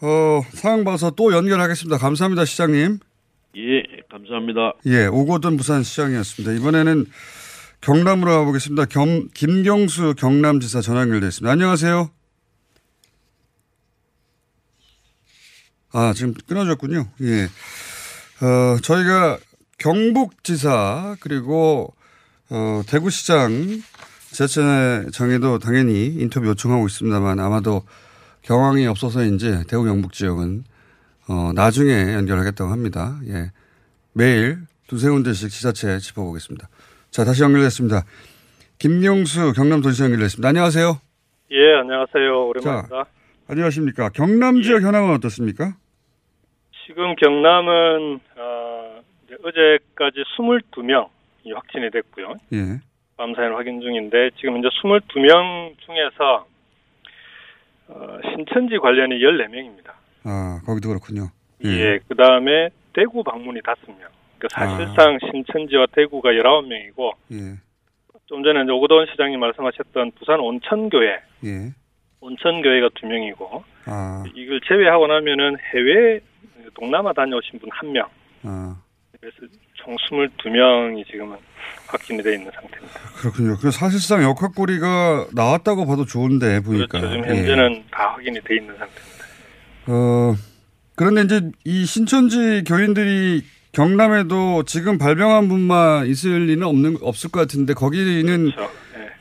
어, 0.00 0.40
상황 0.50 0.84
봐서 0.84 1.10
또 1.10 1.32
연결하겠습니다. 1.32 1.98
감사합니다, 1.98 2.44
시장님. 2.44 2.98
예, 3.56 3.82
감사합니다. 4.10 4.72
예, 4.86 5.06
오고돈 5.06 5.56
부산 5.56 5.82
시장이었습니다. 5.82 6.52
이번에는 6.60 7.04
경남으로 7.80 8.30
가보겠습니다. 8.32 8.86
겸, 8.86 9.28
김경수 9.34 10.14
경남지사 10.16 10.80
전화 10.80 11.02
연결되어 11.02 11.28
있습니다. 11.28 11.50
안녕하세요. 11.52 12.10
아, 15.92 16.12
지금 16.14 16.34
끊어졌군요. 16.46 17.06
예. 17.22 17.46
어, 18.40 18.78
저희가 18.80 19.38
경북지사, 19.78 21.16
그리고, 21.20 21.94
어, 22.50 22.82
대구시장 22.86 23.50
지자체장에도 24.30 25.58
당연히 25.58 26.06
인터뷰 26.06 26.46
요청하고 26.48 26.86
있습니다만 26.86 27.40
아마도 27.40 27.82
경황이 28.42 28.86
없어서인지 28.86 29.64
대구 29.66 29.84
경북 29.84 30.12
지역은, 30.12 30.64
어, 31.28 31.52
나중에 31.54 32.14
연결하겠다고 32.14 32.70
합니다. 32.70 33.18
예. 33.28 33.50
매일 34.12 34.58
두세 34.86 35.10
군데씩 35.10 35.50
지자체 35.50 35.98
짚어보겠습니다. 35.98 36.68
자, 37.10 37.24
다시 37.24 37.42
연결됐습니다. 37.42 38.04
김용수 38.78 39.52
경남도지사 39.54 40.04
연결됐습니다. 40.04 40.48
안녕하세요. 40.48 41.00
예, 41.50 41.74
안녕하세요. 41.80 42.48
오랜만입니다. 42.48 43.04
안녕하십니까. 43.48 44.10
경남 44.10 44.62
지역 44.62 44.82
현황은 44.82 45.14
어떻습니까? 45.14 45.74
지금 46.88 47.14
경남은 47.16 48.18
어, 48.38 49.00
어제까지 49.44 50.24
22명이 50.38 51.54
확진이 51.54 51.90
됐고요. 51.90 52.32
예. 52.54 52.80
밤 53.18 53.34
사이는 53.34 53.54
확인 53.54 53.82
중인데 53.82 54.30
지금 54.38 54.56
이제 54.56 54.68
22명 54.82 55.74
중에서 55.80 56.46
어, 57.88 58.18
신천지 58.30 58.78
관련이 58.78 59.18
14명입니다. 59.18 59.90
아, 60.24 60.62
거기도 60.64 60.88
그렇군요. 60.88 61.28
예, 61.64 61.98
그 62.08 62.14
다음에 62.14 62.70
대구 62.94 63.22
방문이 63.22 63.60
5명. 63.60 64.08
그러니까 64.38 64.48
사실상 64.54 65.18
신천지와 65.30 65.86
대구가 65.92 66.30
19명이고 66.30 67.12
예. 67.32 67.58
좀 68.26 68.42
전에 68.42 68.62
이제 68.62 68.72
오고돈 68.72 69.06
시장님 69.10 69.38
말씀하셨던 69.40 70.12
부산 70.12 70.40
온천교회, 70.40 71.20
예. 71.44 71.74
온천교회가 72.20 72.88
2명이고 72.88 73.62
아, 73.86 74.24
이걸 74.34 74.60
제외하고 74.66 75.06
나면은 75.06 75.56
해외 75.74 76.20
동남아 76.74 77.12
다녀오신 77.12 77.58
분 77.58 77.68
1명. 77.70 78.06
아, 78.44 78.76
그래서 79.20 79.36
총 79.74 79.96
22명이 79.96 81.06
지금은 81.10 81.36
확진이 81.86 82.22
돼 82.22 82.34
있는 82.34 82.50
상태입니다. 82.52 83.00
그렇군요. 83.16 83.56
그 83.60 83.70
사실상 83.70 84.22
역학고리가 84.22 85.28
나왔다고 85.34 85.86
봐도 85.86 86.04
좋은데, 86.04 86.60
보니까. 86.60 87.00
지금 87.00 87.24
예. 87.24 87.28
현재는 87.28 87.84
다 87.90 88.08
확인이 88.14 88.40
돼 88.40 88.56
있는 88.56 88.76
상태입니다. 88.76 89.24
어, 89.86 90.34
그런데 90.96 91.22
이제 91.22 91.50
이 91.64 91.84
신천지 91.86 92.62
교인들이 92.66 93.42
경남에도 93.72 94.64
지금 94.64 94.98
발병한 94.98 95.48
분만 95.48 96.06
있을 96.06 96.46
리는 96.46 96.66
없는, 96.66 96.98
없을 97.02 97.30
것 97.30 97.40
같은데, 97.40 97.74
거기는 97.74 98.50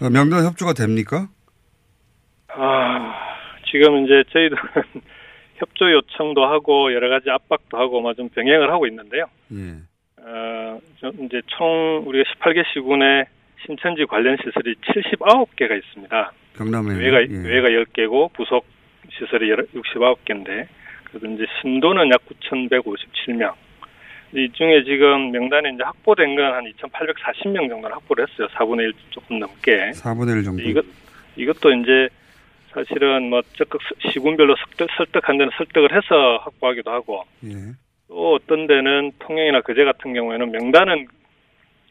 어, 0.02 0.10
명단 0.10 0.46
협조가 0.46 0.74
됩니까? 0.74 1.28
아, 2.50 3.14
지금 3.72 4.06
이제 4.06 4.24
저희들은 4.32 4.62
협조 5.58 5.92
요청도 5.92 6.46
하고 6.46 6.94
여러 6.94 7.10
가지 7.10 7.30
압박도 7.30 7.78
하고 7.78 8.02
뭐좀 8.02 8.30
병행을 8.30 8.72
하고 8.72 8.88
있는데요. 8.88 9.26
예. 9.54 9.76
어, 10.22 10.80
좀 10.98 11.12
이제 11.26 11.42
총 11.48 12.04
우리가 12.06 12.30
18개 12.40 12.64
시군에 12.74 13.26
신천지 13.66 14.06
관련 14.06 14.38
시설이 14.38 14.76
79개가 14.76 15.78
있습니다. 15.78 16.32
경남에 16.58 16.96
외가 16.98 17.22
예. 17.22 17.28
외가 17.50 17.70
10개고 17.70 18.32
부속 18.34 18.66
시설이 19.12 19.50
69개인데 19.74 20.68
그래서 21.06 21.28
이제 21.28 21.46
신도는 21.62 22.10
약 22.12 22.22
9,157명. 22.26 23.54
이 24.34 24.50
중에 24.52 24.84
지금 24.84 25.32
명단에 25.32 25.70
이제 25.74 25.84
확보된 25.84 26.36
건 26.36 26.46
한 26.54 26.66
2,840명 26.66 27.70
정도는 27.70 27.92
확보를 27.92 28.28
했어요. 28.28 28.48
4분의 28.54 28.82
1 28.82 28.94
조금 29.10 29.40
넘게. 29.40 29.92
4분의 29.92 30.38
1 30.38 30.44
정도. 30.44 30.62
이것 30.62 30.86
이것도 31.38 31.72
이제 31.72 32.10
사실은 32.78 33.32
뭐 33.32 33.42
적극 33.58 33.82
시군별로 34.12 34.56
설득, 34.56 34.88
설득한 34.98 35.40
데는 35.40 35.52
설득을 35.58 35.92
해서 35.96 36.38
확보하기도 36.44 36.92
하고 36.92 37.24
예. 37.46 37.74
또 38.08 38.36
어떤 38.36 38.68
데는 38.68 39.12
통영이나 39.18 39.62
거제 39.62 39.84
같은 39.84 40.14
경우에는 40.14 40.52
명단은 40.52 41.08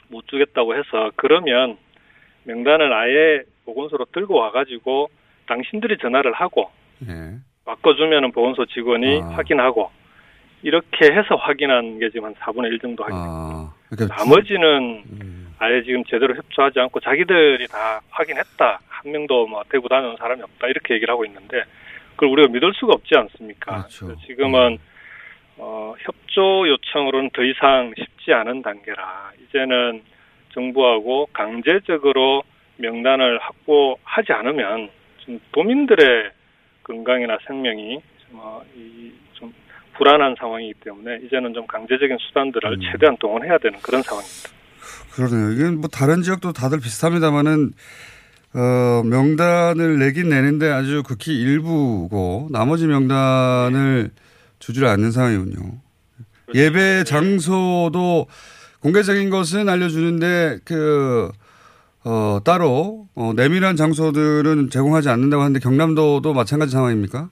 못 0.08 0.28
주겠다고 0.28 0.76
해서 0.76 1.10
그러면 1.16 1.76
명단을 2.44 2.92
아예 2.92 3.42
보건소로 3.64 4.06
들고 4.12 4.34
와가지고 4.34 5.10
당신들이 5.48 5.98
전화를 5.98 6.32
하고 6.34 6.70
예. 7.08 7.34
바꿔주면은 7.64 8.30
보건소 8.30 8.66
직원이 8.66 9.20
아. 9.20 9.30
확인하고 9.30 9.90
이렇게 10.62 11.12
해서 11.12 11.34
확인한 11.34 11.98
게 11.98 12.10
지금 12.10 12.26
한 12.26 12.34
4분의 12.34 12.66
1 12.72 12.78
정도 12.78 13.02
확인. 13.02 13.18
아, 13.18 13.74
그러니까 13.90 14.16
나머지는 14.16 15.02
음. 15.10 15.45
아예 15.58 15.82
지금 15.82 16.04
제대로 16.04 16.34
협조하지 16.34 16.80
않고 16.80 17.00
자기들이 17.00 17.66
다 17.68 18.00
확인했다. 18.10 18.80
한 18.88 19.12
명도 19.12 19.46
뭐 19.46 19.62
대구 19.70 19.88
다녀온 19.88 20.16
사람이 20.16 20.42
없다. 20.42 20.68
이렇게 20.68 20.94
얘기를 20.94 21.12
하고 21.12 21.24
있는데 21.24 21.62
그걸 22.10 22.30
우리가 22.30 22.48
믿을 22.52 22.72
수가 22.74 22.94
없지 22.94 23.16
않습니까? 23.16 23.84
그렇죠. 23.84 24.16
지금은 24.26 24.78
어, 25.58 25.94
협조 25.98 26.68
요청으로는 26.68 27.30
더 27.30 27.42
이상 27.42 27.92
쉽지 27.96 28.32
않은 28.32 28.62
단계라 28.62 29.32
이제는 29.44 30.02
정부하고 30.52 31.28
강제적으로 31.32 32.42
명단을 32.76 33.38
확보하지 33.38 34.32
않으면 34.32 34.90
좀 35.18 35.40
도민들의 35.52 36.30
건강이나 36.82 37.38
생명이 37.46 38.00
뭐, 38.30 38.64
이, 38.74 39.12
좀 39.32 39.52
불안한 39.94 40.36
상황이기 40.38 40.74
때문에 40.80 41.20
이제는 41.24 41.54
좀 41.54 41.66
강제적인 41.66 42.18
수단들을 42.18 42.72
음. 42.72 42.80
최대한 42.90 43.16
동원해야 43.16 43.58
되는 43.58 43.78
그런 43.80 44.02
상황입니다. 44.02 44.50
그러네요. 45.16 45.52
이게 45.52 45.70
뭐 45.70 45.88
다른 45.88 46.22
지역도 46.22 46.52
다들 46.52 46.78
비슷합니다만은 46.78 47.72
어, 48.54 49.02
명단을 49.04 49.98
내긴 49.98 50.28
내는데 50.28 50.70
아주 50.70 51.02
극히 51.02 51.40
일부고 51.40 52.48
나머지 52.50 52.86
명단을 52.86 54.10
주지를 54.58 54.88
않는 54.88 55.10
상황이군요. 55.10 55.56
그렇죠. 56.46 56.58
예배 56.58 57.04
장소도 57.04 58.26
공개적인 58.80 59.30
것은 59.30 59.68
알려주는데 59.68 60.58
그 60.64 61.30
어, 62.04 62.38
따로 62.44 63.08
어, 63.14 63.32
내밀한 63.34 63.76
장소들은 63.76 64.70
제공하지 64.70 65.08
않는다고 65.08 65.42
하는데 65.42 65.58
경남도도 65.58 66.34
마찬가지 66.34 66.72
상황입니까? 66.72 67.30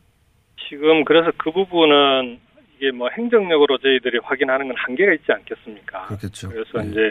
지금 0.68 1.04
그래서 1.04 1.30
그 1.36 1.52
부분은 1.52 2.40
이게 2.76 2.90
뭐 2.90 3.08
행정력으로 3.16 3.78
저희들이 3.78 4.18
확인하는 4.24 4.66
건 4.66 4.76
한계가 4.76 5.12
있지 5.12 5.26
않겠습니까? 5.30 6.06
그렇겠죠. 6.06 6.48
그래서 6.48 6.78
네. 6.78 6.90
이제 6.90 7.10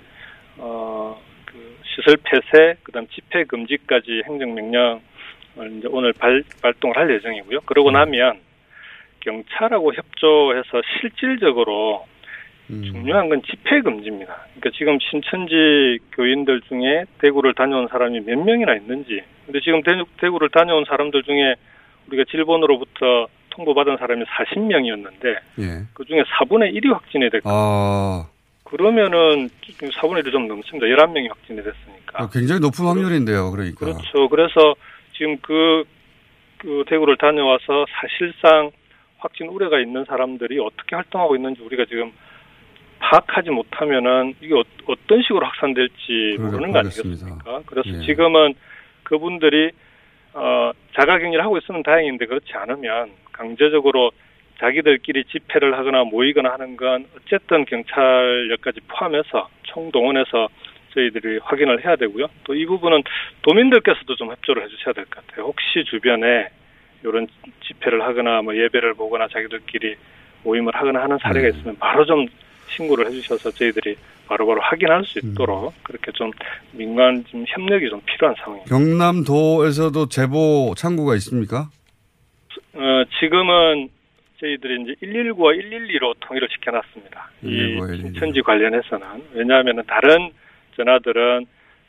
어, 0.58 1.22
그 1.46 1.78
시설 1.84 2.18
폐쇄, 2.24 2.76
그다음 2.84 3.08
집회 3.08 3.44
금지까지 3.44 4.24
행정명령을 4.26 5.02
이제 5.78 5.88
오늘 5.90 6.14
발, 6.14 6.44
발동을 6.62 6.98
할 6.98 7.14
예정이고요. 7.14 7.62
그러고 7.66 7.92
네. 7.92 8.00
나면 8.00 8.40
경찰하고 9.22 9.94
협조해서 9.94 10.82
실질적으로 11.00 12.06
음. 12.70 12.82
중요한 12.84 13.30
건 13.30 13.42
집회 13.44 13.82
금지입니다. 13.82 14.34
그러니까 14.56 14.70
지금 14.78 14.98
신천지 15.00 16.00
교인들 16.14 16.62
중에 16.62 17.06
대구를 17.20 17.54
다녀온 17.54 17.88
사람이 17.88 18.22
몇 18.22 18.40
명이나 18.40 18.76
있는지. 18.76 19.22
근데 19.46 19.60
지금 19.62 19.84
대구, 19.84 20.06
대구를 20.20 20.50
다녀온 20.50 20.86
사람들 20.86 21.24
중에 21.24 21.56
우리가 22.08 22.24
질본으로부터 22.30 23.28
통보받은 23.52 23.98
사람이 23.98 24.24
40명이었는데 24.26 25.26
예. 25.60 25.86
그 25.94 26.06
중에 26.06 26.24
4분의 26.24 26.74
1이 26.74 26.92
확진이 26.92 27.30
됐고 27.30 27.50
아, 27.50 28.28
그러면은 28.74 29.52
지금 29.64 29.88
4분의 29.90 30.26
1이 30.26 30.32
좀 30.32 30.48
넘습니다. 30.48 30.88
11명이 30.88 31.30
확진이 31.30 31.58
됐으니까. 31.58 32.24
어, 32.24 32.30
굉장히 32.30 32.60
높은 32.60 32.86
확률인데요. 32.86 33.52
그러니까. 33.52 33.86
그렇죠. 33.86 34.28
그래서 34.30 34.74
지금 35.16 35.38
그, 35.44 35.84
그 36.58 36.84
대구를 36.88 37.18
다녀와서 37.18 37.86
사실상 37.92 38.72
확진 39.20 39.48
우려가 39.48 39.80
있는 39.80 40.04
사람들이 40.06 40.60
어떻게 40.60 40.96
활동하고 40.96 41.36
있는지 41.36 41.62
우리가 41.62 41.86
지금 41.86 42.12
파악하지 42.98 43.52
못하면은 43.52 44.34
이게 44.42 44.56
어, 44.56 44.64
떤 45.06 45.22
식으로 45.22 45.46
확산될지 45.46 46.38
모르는 46.40 46.72
거. 46.72 46.80
아니겠습니까? 46.80 47.62
그래서 47.68 47.90
예. 47.90 48.06
지금은 48.08 48.56
그분들이 49.04 49.70
어, 50.34 50.72
자가격리를 50.96 51.44
하고 51.44 51.60
있으면 51.60 51.84
다행인데 51.84 52.26
그렇지 52.26 52.52
않으면 52.54 53.12
강제적으로 53.34 54.10
자기들끼리 54.60 55.26
집회를 55.26 55.78
하거나 55.78 56.04
모이거나 56.04 56.54
하는 56.54 56.78
건 56.78 57.06
어쨌든 57.18 57.66
경찰력까지 57.66 58.82
포함해서 58.88 59.50
총동원해서 59.64 60.48
저희들이 60.94 61.40
확인을 61.44 61.84
해야 61.84 61.96
되고요. 61.96 62.28
또 62.44 62.54
이 62.54 62.66
부분은 62.66 63.02
도민들께서도 63.42 64.16
좀 64.16 64.30
협조를 64.32 64.64
해주셔야 64.64 64.94
될 64.94 65.06
것 65.06 65.26
같아요. 65.26 65.46
혹시 65.48 65.84
주변에 65.90 66.50
이런 67.04 67.28
집회를 67.68 68.02
하거나 68.04 68.42
뭐 68.42 68.56
예배를 68.56 68.94
보거나 68.94 69.28
자기들끼리 69.28 69.96
모임을 70.44 70.74
하거나 70.76 71.02
하는 71.04 71.18
사례가 71.22 71.50
네. 71.52 71.58
있으면 71.58 71.78
바로 71.80 72.06
좀 72.06 72.26
신고를 72.70 73.08
해주셔서 73.08 73.52
저희들이 73.52 73.96
바로바로 74.28 74.62
확인할 74.62 75.04
수 75.04 75.20
있도록 75.20 75.74
음. 75.74 75.80
그렇게 75.84 76.12
좀 76.14 76.32
민간 76.72 77.24
좀 77.26 77.44
협력이 77.48 77.90
좀 77.90 78.00
필요한 78.06 78.36
상황입니다. 78.40 78.74
경남도에서도 78.74 80.08
제보 80.10 80.74
창구가 80.78 81.16
있습니까? 81.16 81.70
어, 82.74 83.04
지금은 83.20 83.90
저희들이 84.44 84.84
이제 84.84 84.96
119와 85.02 85.56
112로 85.58 86.14
통일을 86.20 86.50
시켜놨습니다. 86.52 87.32
119와 87.44 87.48
이 87.48 87.80
112. 87.80 88.02
신천지 88.02 88.42
관련해서는 88.42 89.08
왜냐하면 89.34 89.82
다른 89.88 90.32
전화들은 90.76 91.46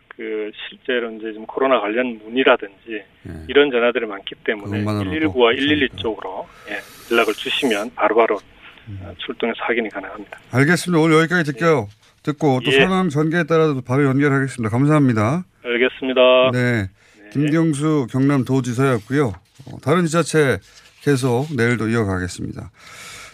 그 0.09 0.53
실제로 0.69 1.11
이제 1.11 1.33
좀 1.33 1.45
코로나 1.47 1.81
관련 1.81 2.19
문의라든지 2.23 3.03
이런 3.49 3.71
전화들이 3.73 4.07
많기 4.07 4.37
때문에 4.45 4.79
예. 4.79 4.81
그것만으로도 4.85 5.33
119와 5.33 5.57
112 5.57 5.89
쪽으로 5.97 6.47
예, 6.71 6.79
연락을 7.13 7.35
주시면 7.35 7.95
바로바로 7.97 8.39
음. 8.87 9.01
어, 9.03 9.13
출동해서 9.19 9.59
확인이 9.65 9.89
가능합니다. 9.89 10.39
알겠습니다. 10.53 11.03
오늘 11.03 11.19
여기까지 11.19 11.53
듣게요. 11.53 11.89
듣고 12.23 12.61
또 12.65 12.73
예. 12.73 12.79
상황 12.79 13.09
전개에 13.09 13.45
따라서 13.49 13.81
바로 13.81 14.05
연결하겠습니다. 14.05 14.71
감사합니다. 14.71 15.45
알겠습니다. 15.65 16.51
네. 16.53 16.87
김경수 17.33 18.07
경남 18.11 18.45
도지사였고요. 18.45 19.27
어, 19.27 19.79
다른 19.83 20.07
지자체 20.07 20.59
계속 21.05 21.49
내일도 21.55 21.89
이어가겠습니다. 21.89 22.71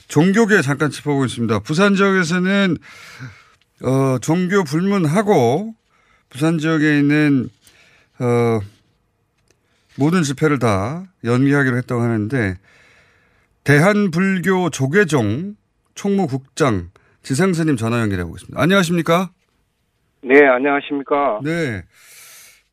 종교계 0.08 0.60
잠깐 0.60 0.90
짚어보겠습니다. 0.90 1.60
부산 1.60 1.94
지역에서는 1.94 2.76
어, 3.82 4.18
종교 4.20 4.64
불문하고 4.64 5.72
부산 6.28 6.58
지역에 6.58 6.98
있는 6.98 7.48
어, 8.18 8.58
모든 9.96 10.24
집회를 10.24 10.58
다 10.58 11.04
연기하기로 11.22 11.76
했다고 11.76 12.02
하는데 12.02 12.58
대한불교 13.62 14.70
조계종 14.70 15.54
총무국장 15.94 16.90
지상스님 17.22 17.76
전화 17.76 18.00
연결해 18.00 18.24
보겠습니다. 18.24 18.60
안녕하십니까? 18.60 19.30
네, 20.22 20.44
안녕하십니까. 20.44 21.40
네. 21.44 21.84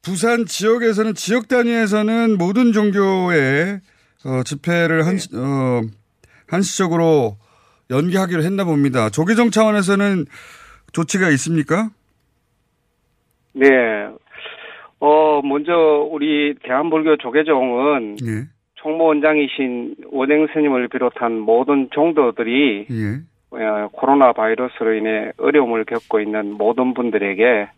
부산 0.01 0.45
지역에서는 0.45 1.13
지역 1.13 1.47
단위에서는 1.49 2.37
모든 2.37 2.71
종교의 2.71 3.81
어, 4.27 4.43
집회를 4.43 5.05
한시, 5.05 5.29
어, 5.35 5.81
한시적으로 6.49 7.37
연기하기로 7.89 8.43
했나 8.43 8.65
봅니다. 8.65 9.09
조계종 9.09 9.51
차원에서는 9.51 10.25
조치가 10.91 11.29
있습니까? 11.29 11.89
네. 13.53 13.67
어, 14.99 15.41
먼저 15.43 15.71
우리 16.11 16.55
대한불교 16.61 17.17
조계종은 17.17 18.17
예. 18.25 18.47
총무원장이신 18.75 19.95
원행 20.11 20.47
스님을 20.53 20.89
비롯한 20.89 21.39
모든 21.39 21.89
종도들이 21.91 22.87
예. 22.89 23.21
어, 23.51 23.89
코로나 23.93 24.33
바이러스로 24.33 24.93
인해 24.95 25.31
어려움을 25.37 25.85
겪고 25.85 26.19
있는 26.19 26.51
모든 26.51 26.93
분들에게 26.93 27.69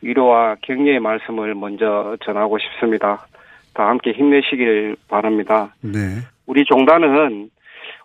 위로와 0.00 0.56
격려의 0.62 1.00
말씀을 1.00 1.54
먼저 1.54 2.16
전하고 2.24 2.58
싶습니다. 2.58 3.26
다 3.74 3.88
함께 3.88 4.12
힘내시길 4.12 4.96
바랍니다. 5.08 5.74
네. 5.82 6.20
우리 6.46 6.64
종단은 6.64 7.50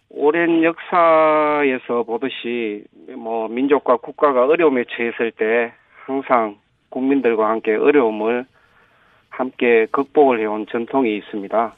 오랜 0.10 0.64
역사에서 0.64 2.04
보듯이 2.04 2.84
뭐 3.16 3.48
민족과 3.48 3.98
국가가 3.98 4.46
어려움에 4.46 4.86
처했을 4.90 5.32
때 5.32 5.72
항상 6.06 6.58
국민들과 6.90 7.50
함께 7.50 7.76
어려움을 7.76 8.46
함께 9.30 9.86
극복을 9.92 10.40
해온 10.40 10.66
전통이 10.70 11.16
있습니다. 11.18 11.76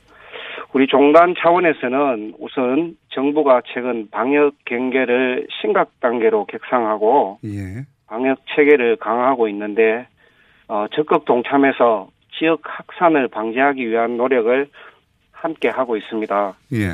우리 0.74 0.88
종단 0.88 1.36
차원에서는 1.38 2.36
우선 2.40 2.96
정부가 3.10 3.62
최근 3.74 4.10
방역 4.10 4.54
경계를 4.66 5.48
심각 5.62 6.00
단계로 6.00 6.46
격상하고 6.46 7.40
예. 7.44 7.86
방역 8.08 8.40
체계를 8.56 8.96
강화하고 8.96 9.50
있는데 9.50 10.08
어, 10.70 10.86
적극 10.94 11.26
동참해서 11.26 12.10
지역 12.38 12.62
확산을 12.64 13.28
방지하기 13.28 13.88
위한 13.90 14.18
노력을 14.18 14.68
함께 15.32 15.70
하고 15.70 15.98
있습니다. 15.98 16.54
예. 16.74 16.88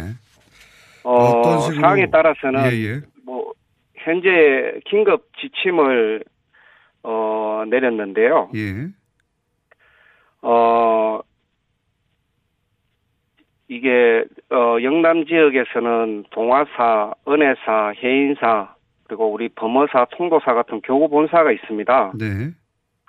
어, 1.04 1.42
식으로- 1.42 1.82
사항에 1.82 2.06
따라서는 2.10 2.72
예, 2.72 2.86
예. 2.86 3.02
뭐 3.26 3.54
현재 3.96 4.80
긴급 4.86 5.30
지침을 5.40 6.24
어, 7.04 7.64
내렸는데요. 7.70 8.50
예. 8.56 8.88
어, 10.42 11.20
이게, 13.70 14.24
어, 14.50 14.78
영남 14.82 15.26
지역에서는 15.26 16.26
동화사, 16.32 17.14
은혜사, 17.28 17.94
해인사, 18.02 18.74
그리고 19.04 19.32
우리 19.32 19.50
범어사, 19.50 20.08
통도사 20.12 20.54
같은 20.54 20.82
교구 20.82 21.10
본사가 21.10 21.52
있습니다. 21.52 22.14
네. 22.18 22.26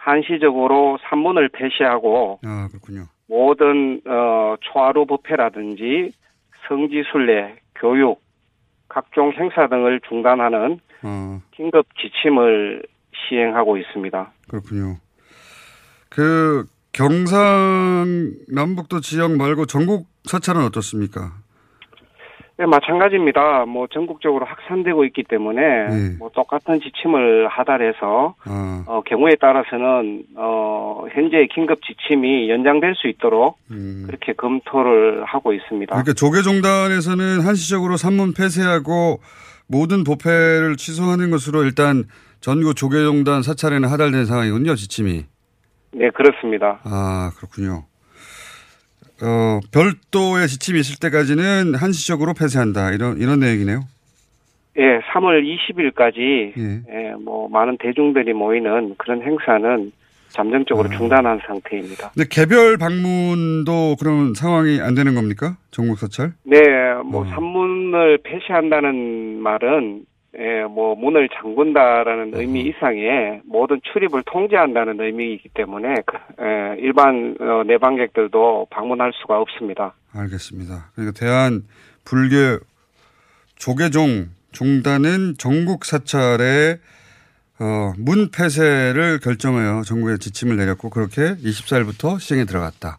한시적으로 0.08 0.98
산문을 1.02 1.50
폐시하고 1.50 2.40
아, 2.44 2.66
그렇군요. 2.68 3.06
모든, 3.28 4.00
어, 4.06 4.56
초하루 4.60 5.04
부패라든지 5.06 6.12
성지순례, 6.66 7.60
교육, 7.74 8.22
각종 8.88 9.32
행사 9.32 9.68
등을 9.68 10.00
중단하는 10.08 10.80
어, 11.02 11.42
긴급 11.52 11.86
지침을 12.00 12.82
시행하고 13.28 13.76
있습니다. 13.76 14.32
그렇군요. 14.48 14.96
그 16.08 16.64
경상남북도 16.92 19.00
지역 19.02 19.36
말고 19.36 19.66
전국 19.66 20.06
사찰은 20.24 20.64
어떻습니까? 20.64 21.34
네, 22.58 22.66
마찬가지입니다. 22.66 23.66
뭐 23.66 23.86
전국적으로 23.86 24.44
확산되고 24.44 25.04
있기 25.04 25.22
때문에 25.22 25.60
네. 25.60 26.16
뭐 26.18 26.28
똑같은 26.34 26.80
지침을 26.80 27.46
하달해서 27.46 28.34
아, 28.44 28.84
어, 28.88 29.00
경우에 29.06 29.36
따라서는 29.40 30.24
어, 30.34 31.06
현재 31.12 31.46
긴급 31.54 31.78
지침이 31.84 32.50
연장될 32.50 32.96
수 32.96 33.06
있도록 33.06 33.58
그렇게 34.06 34.32
검토를 34.32 35.22
하고 35.24 35.52
있습니다. 35.52 35.94
음. 35.94 36.02
그러니까 36.02 36.14
조계종단에서는 36.14 37.42
한시적으로 37.42 37.96
산문 37.96 38.34
폐쇄하고 38.34 39.20
모든 39.68 40.02
보패를 40.02 40.76
취소하는 40.76 41.30
것으로 41.30 41.62
일단 41.62 42.04
전국 42.40 42.74
조계종단 42.74 43.42
사찰에는 43.42 43.88
하달된 43.88 44.24
상황이군요, 44.24 44.74
지침이. 44.74 45.26
네, 45.92 46.10
그렇습니다. 46.10 46.80
아, 46.82 47.30
그렇군요. 47.36 47.84
어, 49.22 49.60
별도의 49.72 50.48
지침이 50.48 50.80
있을 50.80 50.98
때까지는 51.00 51.74
한시적으로 51.74 52.34
폐쇄한다. 52.34 52.92
이런, 52.92 53.18
이런 53.18 53.40
내용이네요. 53.40 53.80
예, 54.78 55.00
3월 55.12 55.42
20일까지 55.42 56.52
예. 56.56 56.82
예, 56.88 57.14
뭐 57.14 57.48
많은 57.48 57.78
대중들이 57.78 58.32
모이는 58.32 58.94
그런 58.96 59.22
행사는 59.22 59.92
잠정적으로 60.28 60.88
중단한 60.90 61.40
상태입니다. 61.46 62.10
근데 62.10 62.28
개별 62.30 62.76
방문도 62.76 63.96
그런 63.98 64.34
상황이 64.34 64.80
안 64.80 64.94
되는 64.94 65.14
겁니까? 65.14 65.56
전국 65.70 65.98
사찰? 65.98 66.32
네, 66.44 66.60
뭐 67.04 67.24
산문을 67.24 68.18
폐쇄한다는 68.22 69.40
말은 69.40 70.04
예, 70.38 70.62
뭐 70.62 70.94
문을 70.94 71.28
잠근다라는 71.34 72.30
의미 72.34 72.60
이상의 72.62 73.40
모든 73.44 73.80
출입을 73.92 74.22
통제한다는 74.24 75.00
의미이기 75.00 75.48
때문에 75.52 75.96
그, 76.06 76.16
예, 76.40 76.76
일반 76.78 77.36
어, 77.40 77.64
내방객들도 77.66 78.68
방문할 78.70 79.12
수가 79.14 79.40
없습니다. 79.40 79.94
알겠습니다. 80.12 80.90
그러니까 80.94 81.18
대한 81.18 81.64
불교 82.04 82.64
조계종 83.56 84.28
종단은 84.52 85.34
전국 85.38 85.84
사찰에 85.84 86.78
어, 87.60 87.92
문 87.98 88.30
폐쇄를 88.30 89.18
결정하여 89.18 89.82
전국에 89.82 90.18
지침을 90.18 90.56
내렸고 90.56 90.90
그렇게 90.90 91.34
24일부터 91.34 92.20
시행에 92.20 92.44
들어갔다. 92.44 92.98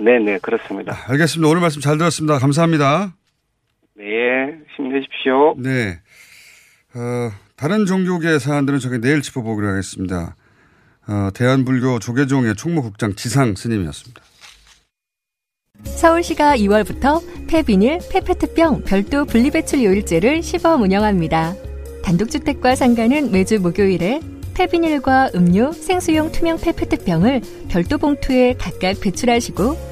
네, 0.00 0.18
네, 0.18 0.38
그렇습니다. 0.38 0.96
알겠습니다. 1.08 1.48
오늘 1.48 1.60
말씀 1.60 1.80
잘 1.80 1.98
들었습니다. 1.98 2.38
감사합니다. 2.38 3.12
네, 3.94 4.58
힘내십시오. 4.76 5.54
네. 5.58 6.00
어, 6.94 7.32
다른 7.56 7.86
종교계 7.86 8.38
사안들은 8.38 8.78
저희 8.78 9.00
내일 9.00 9.22
짚어보기로 9.22 9.68
하겠습니다. 9.68 10.36
어, 11.06 11.30
대한불교 11.34 11.98
조계종의 11.98 12.54
총무국장 12.56 13.14
지상 13.14 13.54
스님이었습니다. 13.54 14.22
서울시가 15.84 16.56
2월부터 16.58 17.22
폐비닐, 17.48 17.98
폐페트병 18.10 18.84
별도 18.84 19.24
분리배출 19.24 19.82
요일제를 19.82 20.42
시범 20.42 20.82
운영합니다. 20.82 21.54
단독주택과 22.04 22.76
상가는 22.76 23.30
매주 23.30 23.60
목요일에 23.60 24.20
폐비닐과 24.54 25.30
음료, 25.34 25.72
생수용 25.72 26.30
투명 26.30 26.58
페페트병을 26.58 27.40
별도 27.68 27.98
봉투에 27.98 28.54
각각 28.58 29.00
배출하시고 29.00 29.91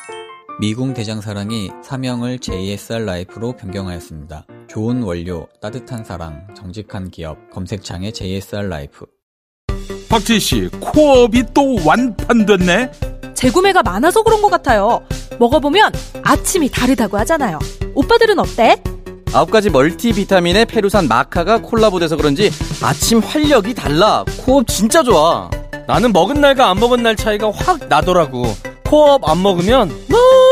미궁 0.61 0.93
대장사랑이 0.93 1.71
사명을 1.81 2.37
JSR 2.37 3.03
라이프로 3.03 3.53
변경하였습니다. 3.53 4.45
좋은 4.67 5.01
원료, 5.01 5.47
따뜻한 5.59 6.03
사랑, 6.03 6.45
정직한 6.55 7.09
기업, 7.09 7.49
검색창에 7.49 8.11
JSR 8.11 8.67
라이프. 8.67 9.07
박지희 10.07 10.39
씨, 10.39 10.69
코어업이 10.79 11.45
또 11.55 11.77
완판됐네? 11.83 12.91
재구매가 13.33 13.81
많아서 13.81 14.21
그런 14.21 14.39
것 14.39 14.51
같아요. 14.51 15.01
먹어보면 15.39 15.93
아침이 16.21 16.69
다르다고 16.69 17.17
하잖아요. 17.17 17.57
오빠들은 17.95 18.37
어때? 18.37 18.83
아홉 19.33 19.49
가지 19.49 19.71
멀티비타민에 19.71 20.65
페루산 20.65 21.07
마카가 21.07 21.63
콜라보돼서 21.63 22.17
그런지 22.17 22.51
아침 22.83 23.17
활력이 23.17 23.73
달라. 23.73 24.23
코어업 24.45 24.67
진짜 24.67 25.01
좋아. 25.01 25.49
나는 25.87 26.13
먹은 26.13 26.39
날과 26.39 26.69
안 26.69 26.79
먹은 26.79 27.01
날 27.01 27.15
차이가 27.15 27.49
확 27.49 27.79
나더라고. 27.89 28.43
코어업 28.85 29.27
안 29.27 29.41
먹으면 29.41 29.89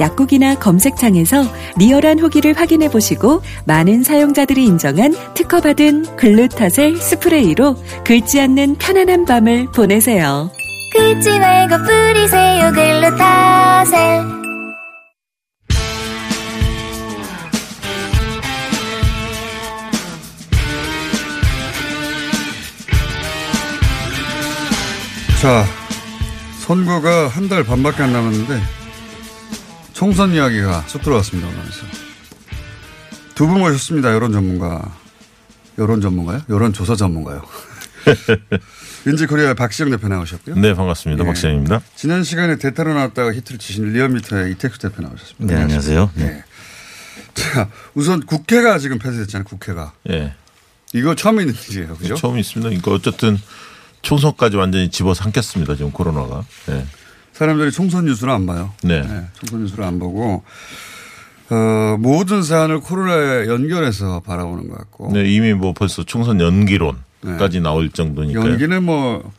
약국이나 0.00 0.54
검색창에서 0.56 1.44
리얼한 1.76 2.18
후기를 2.18 2.54
확인해 2.58 2.88
보시고 2.88 3.42
많은 3.66 4.02
사용자들이 4.02 4.64
인정한 4.64 5.14
특허받은 5.34 6.16
글루타셀 6.16 6.96
스프레이로 6.96 7.76
긁지 8.04 8.40
않는 8.40 8.76
편안한 8.76 9.24
밤을 9.26 9.66
보내세요. 9.72 10.50
긁지 10.96 11.38
말고 11.38 11.76
뿌리세요 11.84 12.72
글루타셀 12.72 14.40
자, 25.40 25.64
선거가 26.58 27.28
한 27.28 27.48
달 27.48 27.64
반밖에 27.64 28.02
안 28.02 28.12
남았는데 28.12 28.60
총선 30.00 30.32
이야기가 30.32 30.84
쑥 30.88 31.02
들어왔습니다. 31.02 31.46
오면서 31.46 31.84
두 33.34 33.46
분 33.46 33.58
모셨습니다. 33.58 34.14
여론 34.14 34.32
전문가. 34.32 34.96
여론 35.76 36.00
전문가요? 36.00 36.40
여론 36.48 36.72
조사 36.72 36.96
전문가요. 36.96 37.42
윈지코리아 39.04 39.52
박시영 39.52 39.90
대표 39.90 40.08
나오셨고요. 40.08 40.54
네, 40.56 40.72
반갑습니다. 40.72 41.22
예. 41.22 41.26
박시영입니다. 41.26 41.82
지난 41.96 42.24
시간에 42.24 42.56
대타로 42.56 42.94
나왔다가 42.94 43.34
히트를 43.34 43.58
치신 43.58 43.92
리얼미터의 43.92 44.52
이택수 44.52 44.78
대표 44.78 45.02
나오셨습니다. 45.02 45.54
네, 45.54 45.62
안녕하세요. 45.64 46.10
네. 46.14 46.44
자, 47.34 47.68
우선 47.92 48.24
국회가 48.24 48.78
지금 48.78 48.98
폐쇄됐잖아요. 48.98 49.44
국회가. 49.44 49.92
예. 50.08 50.32
이거 50.94 51.14
처음 51.14 51.40
있는 51.40 51.54
일이에요. 51.68 51.94
그죠? 51.98 52.14
처음 52.14 52.38
있습니다. 52.38 52.70
그러니까 52.70 52.90
어쨌든 52.92 53.38
총선까지 54.00 54.56
완전히 54.56 54.90
집어삼켰습니다. 54.90 55.76
지금 55.76 55.90
코로나가. 55.90 56.42
네. 56.68 56.86
사람들이 57.40 57.72
총선 57.72 58.04
뉴스를 58.04 58.30
안 58.34 58.44
봐요. 58.44 58.70
네. 58.82 59.02
총선 59.32 59.62
뉴스를 59.62 59.82
안 59.82 59.98
보고 59.98 60.44
어, 61.48 61.96
모든 61.98 62.42
사안을 62.42 62.80
코로나에 62.80 63.46
연결해서 63.46 64.20
바라보는 64.20 64.68
것 64.68 64.76
같고. 64.76 65.10
네, 65.14 65.24
이미 65.24 65.54
뭐 65.54 65.72
벌써 65.72 66.04
총선 66.04 66.38
연기론까지 66.38 67.60
나올 67.62 67.88
정도니까. 67.88 68.44
네. 68.44 68.50
연기는 68.50 68.82
뭐 68.84 69.32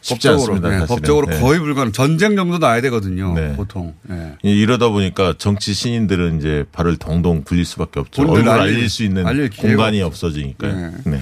쉽지 0.00 0.26
법적으로, 0.26 0.54
않습니다. 0.54 0.80
네. 0.80 0.86
법적으로 0.86 1.26
네. 1.28 1.40
거의 1.40 1.60
불가능. 1.60 1.92
전쟁 1.92 2.34
정도 2.34 2.58
나야 2.58 2.80
되거든요. 2.80 3.32
네. 3.34 3.54
보통. 3.54 3.94
네. 4.02 4.34
예, 4.44 4.50
이러다 4.50 4.88
보니까 4.88 5.34
정치 5.38 5.72
신인들은 5.72 6.38
이제 6.40 6.64
발을 6.72 6.96
동동 6.96 7.44
굴릴 7.44 7.64
수밖에 7.64 8.00
없죠. 8.00 8.22
얼굴 8.22 8.38
알릴- 8.48 8.48
알릴 8.74 8.90
수 8.90 9.04
있는 9.04 9.24
알릴 9.24 9.50
공간이. 9.50 10.02
없어지니까요. 10.02 10.74
네. 10.74 10.90
네. 11.04 11.20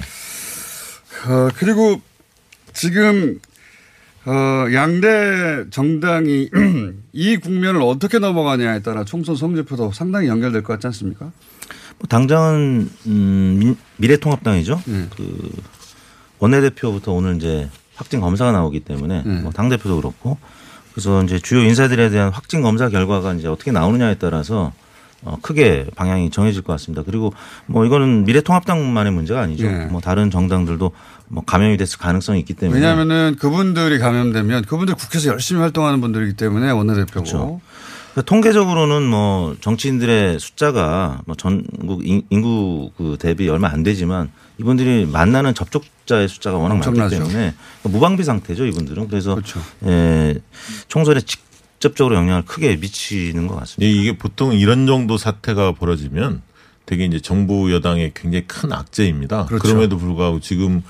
어, 1.27 1.49
그리고 1.55 2.01
지금 2.73 3.39
어, 4.25 4.65
양대 4.73 5.65
정당이 5.69 6.49
이 7.13 7.37
국면을 7.37 7.81
어떻게 7.81 8.17
넘어가냐에 8.19 8.81
따라 8.81 9.03
총선 9.03 9.35
성적표도 9.35 9.91
상당히 9.91 10.27
연결될 10.27 10.63
것 10.63 10.73
같지 10.73 10.87
않습니까? 10.87 11.25
뭐 11.99 12.07
당장은 12.09 12.89
음, 13.07 13.55
민- 13.59 13.77
미래통합당이죠. 13.97 14.81
네. 14.85 15.07
그 15.15 15.49
원내대표부터 16.39 17.11
오늘 17.13 17.35
이제 17.37 17.69
확진 17.95 18.19
검사가 18.19 18.51
나오기 18.51 18.81
때문에 18.81 19.23
네. 19.25 19.41
뭐 19.41 19.51
당 19.51 19.69
대표도 19.69 19.95
그렇고 19.97 20.37
그래서 20.91 21.23
이제 21.23 21.39
주요 21.39 21.61
인사들에 21.61 22.09
대한 22.09 22.31
확진 22.31 22.61
검사 22.61 22.89
결과가 22.89 23.33
이제 23.33 23.47
어떻게 23.47 23.71
나오느냐에 23.71 24.15
따라서 24.15 24.73
어, 25.23 25.37
크게 25.41 25.87
방향이 25.95 26.29
정해질 26.29 26.61
것 26.61 26.73
같습니다. 26.73 27.01
그리고 27.03 27.33
뭐 27.67 27.85
이거는 27.85 28.25
미래통합당만의 28.25 29.11
문제가 29.13 29.41
아니죠. 29.41 29.65
네. 29.67 29.85
뭐 29.85 30.01
다른 30.01 30.29
정당들도 30.29 30.91
뭐 31.27 31.43
감염이 31.45 31.77
됐을 31.77 31.97
가능성이 31.97 32.39
있기 32.39 32.53
때문에 32.53 32.79
왜냐하면은 32.79 33.35
그분들이 33.39 33.99
감염되면 33.99 34.63
그분들 34.65 34.95
국회에서 34.95 35.29
열심히 35.29 35.61
활동하는 35.61 36.01
분들이기 36.01 36.33
때문에 36.33 36.71
원내대표고. 36.71 37.11
그렇죠. 37.11 37.61
그러니까 38.13 38.29
통계적으로는 38.29 39.03
뭐 39.03 39.55
정치인들의 39.59 40.39
숫자가 40.39 41.21
뭐 41.25 41.35
전국 41.35 42.07
인- 42.07 42.23
인구 42.29 42.91
그 42.97 43.17
대비 43.19 43.49
얼마 43.49 43.69
안 43.69 43.83
되지만 43.83 44.31
이분들이 44.57 45.05
만나는 45.05 45.53
접촉자의 45.53 46.29
숫자가 46.29 46.57
워낙 46.57 46.75
많기 46.75 46.87
엄청나죠. 46.89 47.17
때문에 47.17 47.53
무방비 47.83 48.23
상태죠 48.23 48.65
이분들은 48.67 49.09
그래서 49.09 49.35
그렇죠. 49.35 49.59
예, 49.85 50.35
총선에 50.87 51.19
직접적으로 51.21 52.15
영향을 52.15 52.43
크게 52.45 52.77
미치는 52.77 53.47
것 53.47 53.55
같습니다. 53.55 53.85
이- 53.85 53.99
이게 54.01 54.17
보통 54.17 54.53
이런 54.53 54.87
정도 54.87 55.17
사태가 55.17 55.73
벌어지면 55.73 56.41
되게 56.85 57.03
이제 57.03 57.19
정부 57.19 57.73
여당의 57.73 58.11
굉장히 58.13 58.45
큰 58.47 58.71
악재입니다. 58.71 59.47
그렇죠. 59.47 59.61
그럼에도 59.61 59.97
불구하고 59.97 60.39
지금 60.39 60.83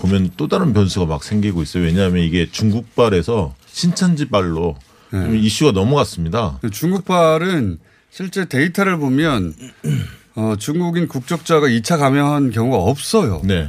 보면 0.00 0.30
또 0.36 0.48
다른 0.48 0.72
변수가 0.72 1.06
막 1.06 1.22
생기고 1.22 1.62
있어요. 1.62 1.84
왜냐하면 1.84 2.24
이게 2.24 2.50
중국발에서 2.50 3.54
신천지발로 3.66 4.76
네. 5.12 5.20
좀 5.20 5.36
이슈가 5.36 5.72
넘어갔습니다. 5.72 6.58
중국발은 6.72 7.78
실제 8.10 8.46
데이터를 8.46 8.98
보면 8.98 9.54
어, 10.34 10.54
중국인 10.58 11.06
국적자가 11.06 11.66
2차 11.68 11.98
감염한 11.98 12.50
경우가 12.50 12.78
없어요. 12.78 13.42
네. 13.44 13.68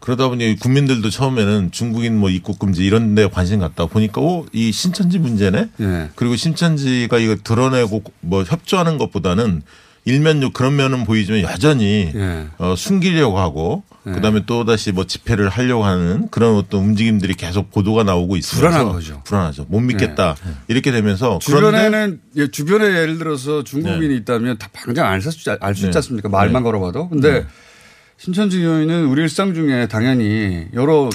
그러다 0.00 0.28
보니 0.28 0.56
국민들도 0.56 1.10
처음에는 1.10 1.72
중국인 1.72 2.18
뭐 2.18 2.30
입국 2.30 2.58
금지 2.58 2.84
이런 2.84 3.14
데 3.14 3.28
관심 3.28 3.60
갖다 3.60 3.86
보니까 3.86 4.20
오, 4.20 4.46
이 4.52 4.72
신천지 4.72 5.18
문제네? 5.18 5.68
예. 5.80 6.10
그리고 6.14 6.36
신천지가 6.36 7.18
이거 7.18 7.36
드러내고 7.36 8.02
뭐 8.20 8.42
협조하는 8.42 8.96
것보다는 8.96 9.62
일면요 10.04 10.52
그런 10.52 10.76
면은 10.76 11.04
보이지만 11.04 11.42
여전히 11.42 12.10
예. 12.14 12.46
어, 12.58 12.74
숨기려고 12.76 13.38
하고 13.38 13.82
예. 14.06 14.12
그다음에 14.12 14.42
또 14.46 14.64
다시 14.64 14.92
뭐 14.92 15.06
집회를 15.06 15.48
하려고 15.48 15.84
하는 15.84 16.28
그런 16.30 16.56
어떤 16.56 16.80
움직임들이 16.80 17.34
계속 17.34 17.70
보도가 17.70 18.02
나오고 18.02 18.36
있으면서 18.36 18.68
불안한 18.68 18.92
거죠. 18.92 19.22
불안하죠. 19.24 19.66
못 19.68 19.80
믿겠다. 19.80 20.36
이렇게 20.68 20.90
되면서 20.90 21.38
주변에는 21.38 22.20
예, 22.36 22.48
주변에 22.48 22.86
예를 22.86 23.18
들어서 23.18 23.62
중국인이 23.62 24.16
있다면 24.16 24.58
다 24.58 24.68
당장 24.72 25.06
알수 25.06 25.28
있지 25.28 25.50
네. 25.50 25.92
않습니까? 25.94 26.28
말만 26.28 26.62
네. 26.62 26.64
걸어봐도. 26.64 27.08
근데 27.10 27.40
네. 27.40 27.46
신천지 28.16 28.62
교인은 28.62 29.06
우리 29.06 29.22
일상 29.22 29.54
중에 29.54 29.88
당연히 29.88 30.66
여러 30.74 31.08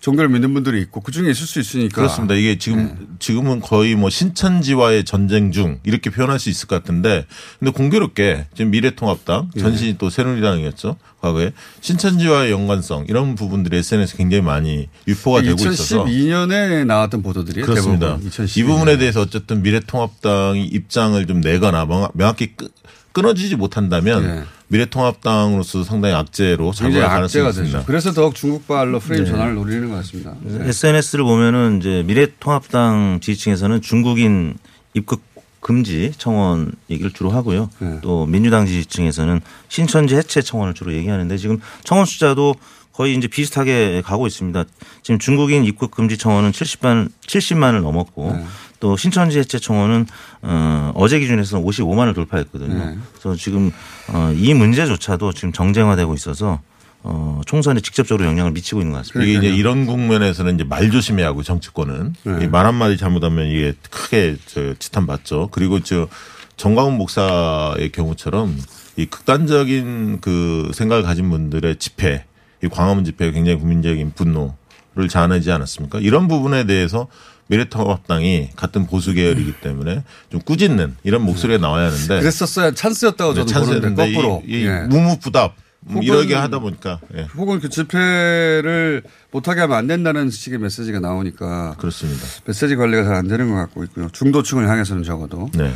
종교를 0.00 0.28
믿는 0.28 0.54
분들이 0.54 0.80
있고 0.82 1.00
그 1.00 1.10
중에 1.10 1.30
있을 1.30 1.46
수 1.46 1.58
있으니까. 1.58 1.94
그렇습니다. 1.96 2.34
이게 2.34 2.58
지금 2.58 2.86
네. 2.86 3.06
지금은 3.18 3.60
거의 3.60 3.94
뭐 3.96 4.08
신천지와의 4.10 5.04
전쟁 5.04 5.50
중 5.52 5.80
이렇게 5.84 6.10
표현할 6.10 6.38
수 6.38 6.48
있을 6.50 6.68
것 6.68 6.76
같은데 6.76 7.26
근데 7.58 7.72
공교롭게 7.72 8.46
지금 8.54 8.70
미래통합당 8.70 9.50
예. 9.56 9.60
전신이 9.60 9.96
또 9.98 10.10
새누리당이었죠 10.10 10.96
과거에 11.20 11.52
신천지와의 11.80 12.52
연관성 12.52 13.06
이런 13.08 13.34
부분들이 13.34 13.78
SNS에 13.78 14.16
굉장히 14.18 14.42
많이 14.42 14.88
유포가 15.08 15.42
되고 15.42 15.54
있어서 15.54 16.04
2012년에 16.04 16.84
나왔던 16.86 17.22
보도들이 17.22 17.62
그렇습니다. 17.62 18.16
대부분 18.18 18.30
2012이 18.30 18.66
부분에 18.66 18.98
대해서 18.98 19.22
어쨌든 19.22 19.62
미래통합당이 19.62 20.64
입장을 20.66 21.26
좀 21.26 21.40
내거나 21.40 21.84
명- 21.86 22.08
명확히 22.14 22.54
끄- 22.54 22.68
끊어지지 23.16 23.56
못한다면 23.56 24.24
예. 24.24 24.44
미래통합당으로서 24.68 25.84
상당히 25.84 26.14
악재로 26.14 26.72
작용할 26.72 27.08
가능성이 27.08 27.48
있습니다. 27.48 27.84
그래서 27.86 28.12
더욱 28.12 28.34
중국발로 28.34 29.00
프레임 29.00 29.24
네. 29.24 29.30
전환을 29.30 29.54
노리는 29.54 29.88
것 29.88 29.96
같습니다. 29.96 30.34
네. 30.42 30.68
SNS를 30.68 31.24
보면은 31.24 31.78
이제 31.78 32.02
미래통합당 32.06 33.20
지지층에서는 33.22 33.80
중국인 33.80 34.58
입국 34.92 35.22
금지 35.60 36.12
청원 36.18 36.72
얘기를 36.90 37.10
주로 37.10 37.30
하고요. 37.30 37.70
네. 37.78 38.00
또 38.02 38.26
민주당 38.26 38.66
지지층에서는 38.66 39.40
신천지 39.70 40.14
해체 40.14 40.42
청원을 40.42 40.74
주로 40.74 40.92
얘기하는데 40.92 41.38
지금 41.38 41.58
청원 41.84 42.04
숫자도 42.04 42.54
거의 42.92 43.14
이제 43.14 43.28
비슷하게 43.28 44.02
가고 44.04 44.26
있습니다. 44.26 44.64
지금 45.02 45.18
중국인 45.18 45.64
입국 45.64 45.90
금지 45.90 46.18
청원은 46.18 46.52
70만 46.52 47.10
70만을 47.26 47.80
넘었고 47.80 48.32
네. 48.36 48.44
또 48.80 48.96
신천지 48.96 49.38
해체 49.38 49.58
청원은 49.58 50.06
어, 50.42 50.92
어제 50.94 51.18
기준에서 51.18 51.58
55만을 51.60 52.14
돌파했거든요. 52.14 52.74
네. 52.74 52.98
그래서 53.12 53.34
지금 53.36 53.72
어, 54.08 54.32
이 54.36 54.54
문제조차도 54.54 55.32
지금 55.32 55.52
정쟁화되고 55.52 56.14
있어서 56.14 56.60
어, 57.02 57.40
총선에 57.46 57.80
직접적으로 57.80 58.26
영향을 58.26 58.50
미치고 58.50 58.80
있는 58.80 58.92
것 58.92 58.98
같습니다. 58.98 59.30
이게 59.30 59.38
이제 59.38 59.56
이런 59.56 59.86
국면에서는 59.86 60.56
이제 60.56 60.64
말 60.64 60.90
조심해야 60.90 61.28
하고 61.28 61.42
정치권은 61.42 62.14
네. 62.24 62.38
이말 62.42 62.66
한마디 62.66 62.96
잘못하면 62.96 63.46
이게 63.46 63.74
크게 63.90 64.36
저 64.46 64.74
지탄받죠. 64.74 65.48
그리고 65.52 65.80
저 65.80 66.08
정광훈 66.56 66.96
목사의 66.96 67.92
경우처럼 67.92 68.56
이 68.96 69.06
극단적인 69.06 70.20
그 70.20 70.70
생각을 70.74 71.02
가진 71.02 71.30
분들의 71.30 71.76
집회, 71.76 72.24
이 72.64 72.68
광화문 72.68 73.04
집회가 73.04 73.30
굉장히 73.30 73.58
국민적인 73.58 74.12
분노를 74.14 75.08
자아내지 75.08 75.52
않았습니까? 75.52 76.00
이런 76.00 76.28
부분에 76.28 76.64
대해서 76.64 77.06
미래통합당이 77.48 78.50
같은 78.56 78.86
보수 78.86 79.12
계열이기 79.14 79.54
때문에 79.60 80.02
좀 80.30 80.40
꾸짖는 80.40 80.96
이런 81.04 81.22
목소리가 81.22 81.58
나와야 81.60 81.86
하는데 81.86 82.20
그랬었어야 82.20 82.72
찬스였다고 82.72 83.34
저도 83.34 83.46
네, 83.46 83.52
찬스였는데 83.52 84.12
거꾸로. 84.12 84.42
이, 84.46 84.60
이 84.62 84.66
예. 84.66 84.80
무무부답 84.88 85.54
뭐 85.80 86.00
혹은- 86.00 86.02
이러게 86.04 86.34
하다 86.34 86.58
보니까 86.58 87.00
예. 87.16 87.22
혹은 87.36 87.60
그 87.60 87.68
집회를 87.68 89.02
못하게 89.30 89.60
하면 89.60 89.76
안 89.76 89.86
된다는 89.86 90.30
식의 90.30 90.58
메시지가 90.58 90.98
나오니까 91.00 91.76
그렇습니다. 91.78 92.24
메시지 92.44 92.74
관리가 92.74 93.04
잘 93.04 93.14
안 93.14 93.28
되는 93.28 93.48
것 93.50 93.54
같고 93.56 93.84
있고요. 93.84 94.08
중도층을 94.12 94.68
향해서는 94.68 95.04
적어도. 95.04 95.48
네. 95.54 95.72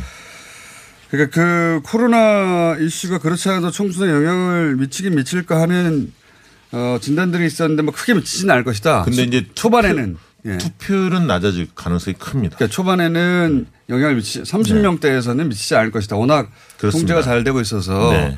그러니까 1.09 1.33
그 1.35 1.81
코로나 1.83 2.75
이슈가 2.79 3.17
그렇지 3.19 3.49
않아도 3.49 3.71
총선에 3.71 4.11
영향을 4.11 4.75
미치긴 4.77 5.15
미칠까 5.15 5.61
하는 5.61 6.11
어, 6.73 6.97
진단들이 7.01 7.45
있었는데 7.47 7.83
뭐 7.83 7.93
크게 7.93 8.13
미치지는 8.13 8.51
않을 8.53 8.63
것이다. 8.63 9.03
근데 9.03 9.23
이제 9.23 9.45
초반에는 9.55 10.17
예. 10.45 10.57
투표율은 10.57 11.27
낮아질 11.27 11.69
가능성이 11.75 12.15
큽니다. 12.17 12.57
그러니까 12.57 12.73
초반에는 12.73 13.67
영향을 13.89 14.15
미치 14.15 14.41
30명대에서는 14.41 15.47
미치지 15.47 15.75
않을 15.75 15.91
것이다. 15.91 16.15
워낙 16.15 16.49
그렇습니다. 16.77 17.13
통제가 17.13 17.21
잘 17.21 17.43
되고 17.43 17.61
있어서 17.61 18.11
네. 18.11 18.35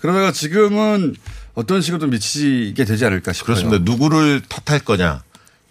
그러다가 0.00 0.32
지금은 0.32 1.14
어떤 1.54 1.80
식으로 1.80 2.08
미치게 2.08 2.84
되지 2.84 3.04
않을까 3.06 3.32
싶어요. 3.32 3.56
그렇습니다. 3.56 3.90
누구를 3.90 4.42
탓할 4.48 4.80
거냐. 4.80 5.22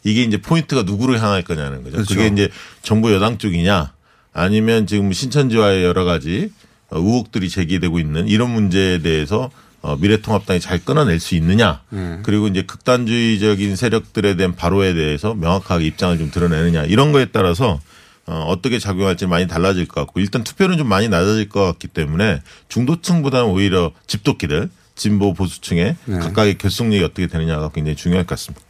이게 0.04 0.24
이제 0.24 0.38
포인트가 0.38 0.84
누구를 0.84 1.22
향할 1.22 1.44
거냐는 1.44 1.84
거죠. 1.84 1.98
그렇죠. 1.98 2.16
그게 2.16 2.28
이제 2.28 2.50
정부 2.82 3.14
여당 3.14 3.38
쪽이냐 3.38 3.94
아니면 4.34 4.88
지금 4.88 5.12
신천지와의 5.12 5.84
여러 5.84 6.04
가지 6.04 6.52
어, 6.90 6.98
의혹들이 6.98 7.50
제기되고 7.50 8.00
있는 8.00 8.28
이런 8.28 8.50
문제에 8.52 9.02
대해서 9.02 9.50
어, 9.84 9.98
미래통합당이 9.98 10.60
잘 10.62 10.80
끊어낼 10.84 11.20
수 11.20 11.36
있느냐. 11.36 11.82
네. 11.90 12.20
그리고 12.24 12.48
이제 12.48 12.64
극단주의적인 12.64 13.76
세력들에 13.76 14.36
대한 14.38 14.56
발호에 14.56 14.94
대해서 14.94 15.36
명확하게 15.36 15.86
입장을 15.86 16.18
좀 16.18 16.32
드러내느냐. 16.32 16.86
이런 16.86 17.12
거에 17.12 17.26
따라서 17.26 17.80
어, 18.26 18.46
어떻게 18.48 18.80
작용할지 18.80 19.28
많이 19.28 19.46
달라질 19.48 19.86
것 19.86 20.00
같고 20.02 20.22
일단 20.22 20.44
투표는 20.46 20.78
좀 20.78 20.88
많이 20.88 21.10
낮아질 21.10 21.50
것 21.50 21.66
같기 21.66 21.90
때문에 21.90 22.42
중도층보다는 22.70 23.48
오히려 23.50 23.92
집도끼들 24.08 24.70
진보 24.96 25.34
보수층의 25.34 25.98
네. 26.06 26.20
각각의 26.20 26.58
결속력이 26.58 27.04
어떻게 27.04 27.28
되느냐가 27.28 27.70
굉장히 27.70 27.98
중요할 27.98 28.26
것 28.26 28.36
같습니다. 28.36 28.66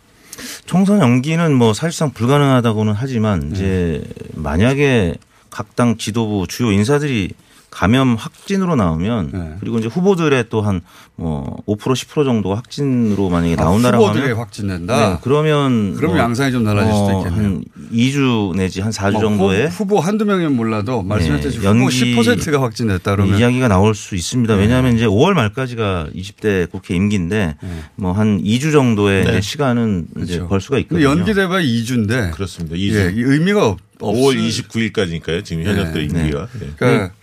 총선 0.65 0.99
연기는 0.99 1.53
뭐 1.53 1.75
사실상 1.75 2.11
불가능하다고는 2.11 2.93
하지만 2.97 3.51
이제 3.53 4.03
만약에 4.33 5.15
각 5.51 5.75
당 5.75 5.97
지도부 5.97 6.47
주요 6.47 6.71
인사들이 6.71 7.29
감염 7.73 8.13
확진으로 8.15 8.75
나오면 8.75 9.57
그리고 9.59 9.79
이제 9.79 9.87
후보들의 9.87 10.45
또한 10.49 10.81
뭐 11.15 11.57
5% 11.67 11.77
10% 11.79 12.23
정도가 12.23 12.55
확진으로 12.57 13.29
만약에 13.29 13.55
아, 13.59 13.63
나온다라고 13.65 14.03
후보들이 14.05 14.23
하면 14.25 14.37
확진된다? 14.37 15.09
네, 15.09 15.17
그러면 15.23 15.95
그럼 15.95 16.17
양상이 16.17 16.51
좀 16.51 16.63
달라질 16.63 16.93
수도 16.93 17.17
있겠네요. 17.19 17.43
한 17.43 17.63
2주 17.91 18.55
내지 18.55 18.81
한 18.81 18.91
4주 18.91 19.11
뭐 19.13 19.21
정도에 19.21 19.65
후보, 19.65 19.95
후보 19.95 19.99
한두 19.99 20.25
명이면 20.25 20.55
몰라도 20.55 21.01
말씀하셨듯이 21.03 21.59
네, 21.59 21.65
연기 21.65 21.85
10%가 22.15 22.61
확진됐다 22.61 23.15
그러면 23.15 23.39
이야기가 23.39 23.67
나올 23.67 23.95
수 23.95 24.15
있습니다. 24.15 24.55
네. 24.55 24.61
왜냐하면 24.61 24.95
이제 24.95 25.05
5월 25.05 25.33
말까지가 25.33 26.09
20대 26.15 26.69
국회 26.71 26.95
임기인데 26.95 27.57
뭐 27.95 28.13
한 28.13 28.41
2주 28.43 28.71
정도의 28.71 29.23
네. 29.25 29.31
이제 29.31 29.41
시간은 29.41 30.07
이제 30.21 30.39
벌 30.47 30.61
수가 30.61 30.75
그렇죠. 30.75 30.81
있거든요. 30.97 31.05
연기돼봐 31.09 31.55
2주인데 31.61 32.31
그렇습니다. 32.33 32.75
예, 32.77 32.81
이 33.11 33.21
의미가 33.21 33.65
없, 33.67 33.79
5월 33.99 34.35
없을- 34.35 34.67
29일까지니까요. 34.67 35.43
지금 35.43 35.63
현역들 35.63 36.07
네. 36.07 36.19
임기가. 36.19 36.47
네. 36.59 36.67
그러니까 36.77 37.13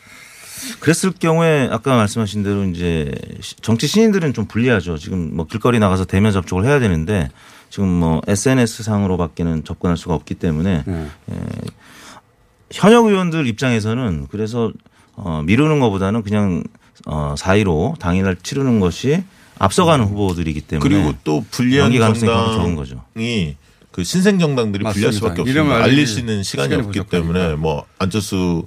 그랬을 0.80 1.12
경우에 1.18 1.68
아까 1.70 1.96
말씀하신 1.96 2.42
대로 2.42 2.64
이제 2.64 3.12
시- 3.40 3.56
정치 3.56 3.86
신인들은 3.86 4.32
좀 4.34 4.46
불리하죠. 4.46 4.98
지금 4.98 5.34
뭐 5.36 5.46
길거리 5.46 5.78
나가서 5.78 6.04
대면 6.04 6.32
접촉을 6.32 6.64
해야 6.64 6.78
되는데 6.78 7.30
지금 7.70 7.88
뭐 7.88 8.20
SNS 8.26 8.82
상으로밖에는 8.82 9.64
접근할 9.64 9.96
수가 9.96 10.14
없기 10.14 10.34
때문에 10.34 10.82
네. 10.86 11.06
예, 11.32 11.34
현역 12.72 13.06
의원들 13.06 13.46
입장에서는 13.46 14.26
그래서 14.30 14.72
어, 15.14 15.42
미루는 15.44 15.80
것보다는 15.80 16.22
그냥 16.22 16.62
어, 17.06 17.34
4.15 17.38 17.98
당일날 17.98 18.36
치르는 18.42 18.80
것이 18.80 19.22
앞서가는 19.58 20.04
후보들이기 20.06 20.62
때문에 20.62 20.88
그리고 20.88 21.14
또 21.24 21.44
불리한 21.50 21.90
가능성이 21.98 22.30
적은 22.32 22.46
정당이 22.52 22.76
거죠. 22.76 23.04
그 23.92 24.04
신생 24.04 24.38
정당들이 24.38 24.84
불리할. 24.84 25.12
수밖에 25.12 25.42
없습니다. 25.42 25.82
알릴 25.82 26.06
수 26.06 26.20
있는 26.20 26.42
시간이 26.42 26.68
시간이 26.70 26.86
없기 26.86 27.00
부족하니까. 27.00 27.34
때문에 27.34 27.56
뭐 27.56 27.84
안철수 27.98 28.66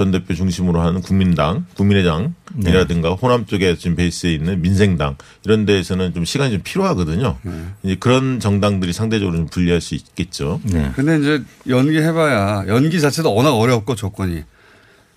전 0.00 0.10
대표 0.12 0.32
중심으로 0.32 0.80
하는 0.80 1.02
국민당, 1.02 1.66
국민의당이라든가 1.76 3.10
호남 3.10 3.44
쪽에 3.44 3.76
지금 3.76 3.96
베이스에 3.96 4.32
있는 4.32 4.62
민생당 4.62 5.16
이런 5.44 5.66
데에서는 5.66 6.14
좀 6.14 6.24
시간이 6.24 6.52
좀 6.52 6.62
필요하거든요. 6.64 7.36
이제 7.82 7.96
그런 8.00 8.40
정당들이 8.40 8.94
상대적으로 8.94 9.36
좀 9.36 9.46
불리할 9.48 9.82
수 9.82 9.94
있겠죠. 9.94 10.58
네. 10.64 10.90
근데 10.96 11.18
이제 11.18 11.42
연기해봐야 11.68 12.64
연기 12.68 12.98
자체도 12.98 13.34
워낙 13.34 13.50
어렵고 13.50 13.94
조건이 13.94 14.44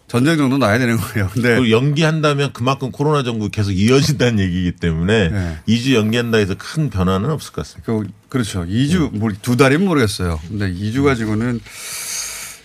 전쟁 0.09 0.35
정도 0.35 0.57
나야 0.57 0.77
되는 0.77 0.97
거예요. 0.97 1.29
근데 1.31 1.71
연기한다면 1.71 2.51
그만큼 2.51 2.91
코로나 2.91 3.23
정부 3.23 3.47
계속 3.47 3.71
이어진다는 3.71 4.43
얘기이기 4.43 4.73
때문에 4.73 5.29
네. 5.29 5.57
2주 5.65 5.93
연기한다 5.93 6.39
해서 6.39 6.55
큰 6.57 6.89
변화는 6.89 7.29
없을 7.31 7.53
것 7.53 7.63
같습니다. 7.65 7.85
그, 7.85 8.05
그렇죠. 8.27 8.65
2주, 8.65 9.15
뭐, 9.15 9.31
두 9.41 9.55
달이면 9.55 9.87
모르겠어요. 9.87 10.41
근데 10.49 10.73
2주 10.73 11.05
가지고는 11.05 11.61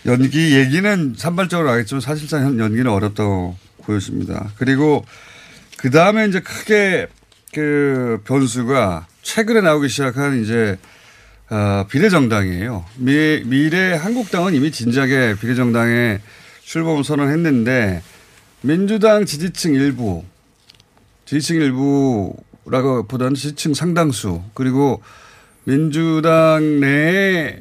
연기 0.06 0.56
얘기는 0.56 1.14
산발적으로 1.16 1.70
하겠지만 1.70 2.00
사실상 2.00 2.44
현- 2.44 2.58
연기는 2.58 2.86
어렵다고 2.90 3.56
보여집니다. 3.82 4.52
그리고 4.56 5.04
그 5.76 5.90
다음에 5.90 6.26
이제 6.26 6.40
크게 6.40 7.06
그 7.52 8.20
변수가 8.24 9.06
최근에 9.22 9.60
나오기 9.60 9.88
시작한 9.88 10.42
이제 10.42 10.78
어, 11.50 11.86
비례정당이에요. 11.88 12.84
미, 12.96 13.42
미래 13.44 13.94
한국당은 13.94 14.54
이미 14.54 14.70
진작에 14.70 15.34
비례정당에 15.40 16.20
출범 16.62 17.02
선언했는데 17.02 18.02
민주당 18.60 19.24
지지층 19.24 19.74
일부, 19.74 20.24
지지층 21.24 21.56
일부라고 21.56 23.06
보다는 23.08 23.34
지지층 23.34 23.72
상당수 23.72 24.42
그리고 24.52 25.02
민주당 25.64 26.80
내 26.80 27.58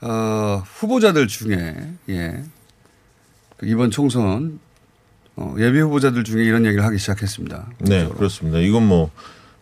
어, 0.00 0.62
후보자들 0.64 1.26
중에 1.28 1.74
예그 2.08 2.42
이번 3.64 3.90
총선 3.90 4.60
어, 5.36 5.54
예비 5.58 5.78
후보자들 5.80 6.24
중에 6.24 6.44
이런 6.44 6.66
얘기를 6.66 6.84
하기 6.84 6.98
시작했습니다. 6.98 7.66
네, 7.78 8.08
그렇습니다. 8.08 8.58
이건 8.58 8.88
뭐, 8.88 9.10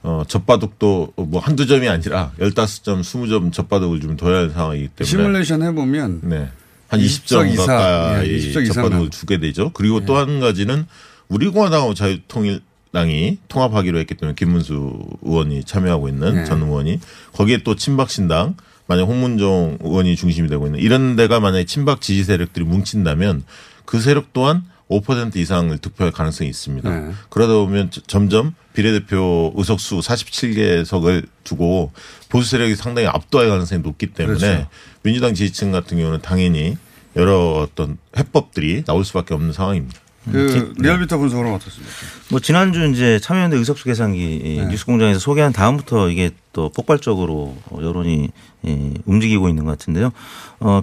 어, 0.03 0.22
젖바둑도 0.26 1.12
뭐 1.16 1.41
한두 1.41 1.66
점이 1.66 1.87
아니라 1.89 2.32
15점, 2.39 3.01
20점 3.01 3.53
젖바둑을 3.53 4.01
좀 4.01 4.16
둬야 4.16 4.39
할 4.39 4.51
상황이기 4.51 4.89
때문에. 4.89 5.11
시뮬레이션 5.11 5.62
해 5.62 5.72
보면 5.72 6.20
네. 6.22 6.49
한 6.89 7.01
20석 7.01 7.24
20점 7.24 7.53
이상, 7.53 7.66
가까이 7.66 8.28
예, 8.30 8.39
20석 8.39 8.62
이상 8.62 8.64
젖바둑을 8.64 8.91
나오죠. 8.91 9.11
두게 9.11 9.39
되죠. 9.39 9.70
그리고 9.74 10.05
또한 10.07 10.41
가지는 10.41 10.87
우리 11.28 11.49
공화당하고 11.49 11.93
자유통일 11.93 12.61
당이 12.93 13.39
통합하기로 13.49 13.99
했기 13.99 14.14
때문에 14.14 14.34
김문수 14.34 15.18
의원이 15.22 15.64
참여하고 15.64 16.09
있는 16.09 16.37
네. 16.37 16.45
전 16.45 16.62
의원이 16.62 17.01
거기에 17.32 17.59
또 17.59 17.74
친박신당 17.74 18.57
만약 18.87 19.05
홍문종 19.05 19.78
의원이 19.82 20.16
중심이 20.16 20.49
되고 20.49 20.66
있는 20.66 20.78
이런 20.80 21.16
데가 21.16 21.41
만약에 21.41 21.64
친박 21.64 22.01
지지 22.01 22.24
세력들이 22.24 22.64
뭉친다면 22.64 23.45
그 23.84 24.01
세력 24.01 24.32
또한 24.32 24.64
5% 24.89 25.34
이상을 25.37 25.76
득표할 25.78 26.12
가능성이 26.12 26.49
있습니다. 26.51 26.89
네. 26.89 27.12
그러다 27.28 27.55
보면 27.55 27.91
저- 27.91 28.01
점점 28.03 28.55
비례대표 28.74 29.53
의석수 29.57 29.99
47개석을 30.01 31.26
두고 31.45 31.91
보수 32.28 32.49
세력이 32.51 32.76
상당히 32.76 33.09
압도할 33.09 33.49
가능성이 33.49 33.82
높기 33.82 34.09
때문에 34.09 34.39
그렇죠. 34.39 34.68
민주당 35.03 35.34
지지층 35.34 35.72
같은 35.72 35.99
경우는 35.99 36.20
당연히 36.22 36.76
여러 37.16 37.62
어떤 37.62 37.99
해법들이 38.16 38.84
나올 38.84 39.05
수밖에 39.05 39.34
없는 39.34 39.53
상황입니다. 39.53 39.99
그 40.30 40.74
리얼미터 40.78 41.18
분석은 41.18 41.54
어떻습니까? 41.54 41.92
뭐 42.30 42.40
지난주 42.40 42.84
이제 42.90 43.18
참여연대 43.20 43.56
의석수 43.56 43.84
계산기 43.84 44.36
이 44.36 44.56
네. 44.58 44.66
뉴스공장에서 44.66 45.20
소개한 45.20 45.52
다음부터 45.52 46.10
이게 46.10 46.30
또 46.52 46.68
폭발적으로 46.70 47.56
여론이 47.72 48.30
예, 48.66 48.90
움직이고 49.04 49.48
있는 49.48 49.64
것 49.64 49.70
같은데요. 49.72 50.12
어, 50.60 50.82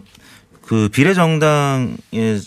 그 0.62 0.90
비례정당의 0.90 1.98
그 2.14 2.40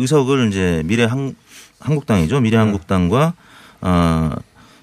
의석을 0.00 0.48
이제 0.48 0.82
미래 0.86 1.04
한, 1.04 1.34
한국당이죠. 1.78 2.40
미래 2.40 2.56
한국당과 2.56 3.34
어, 3.82 4.30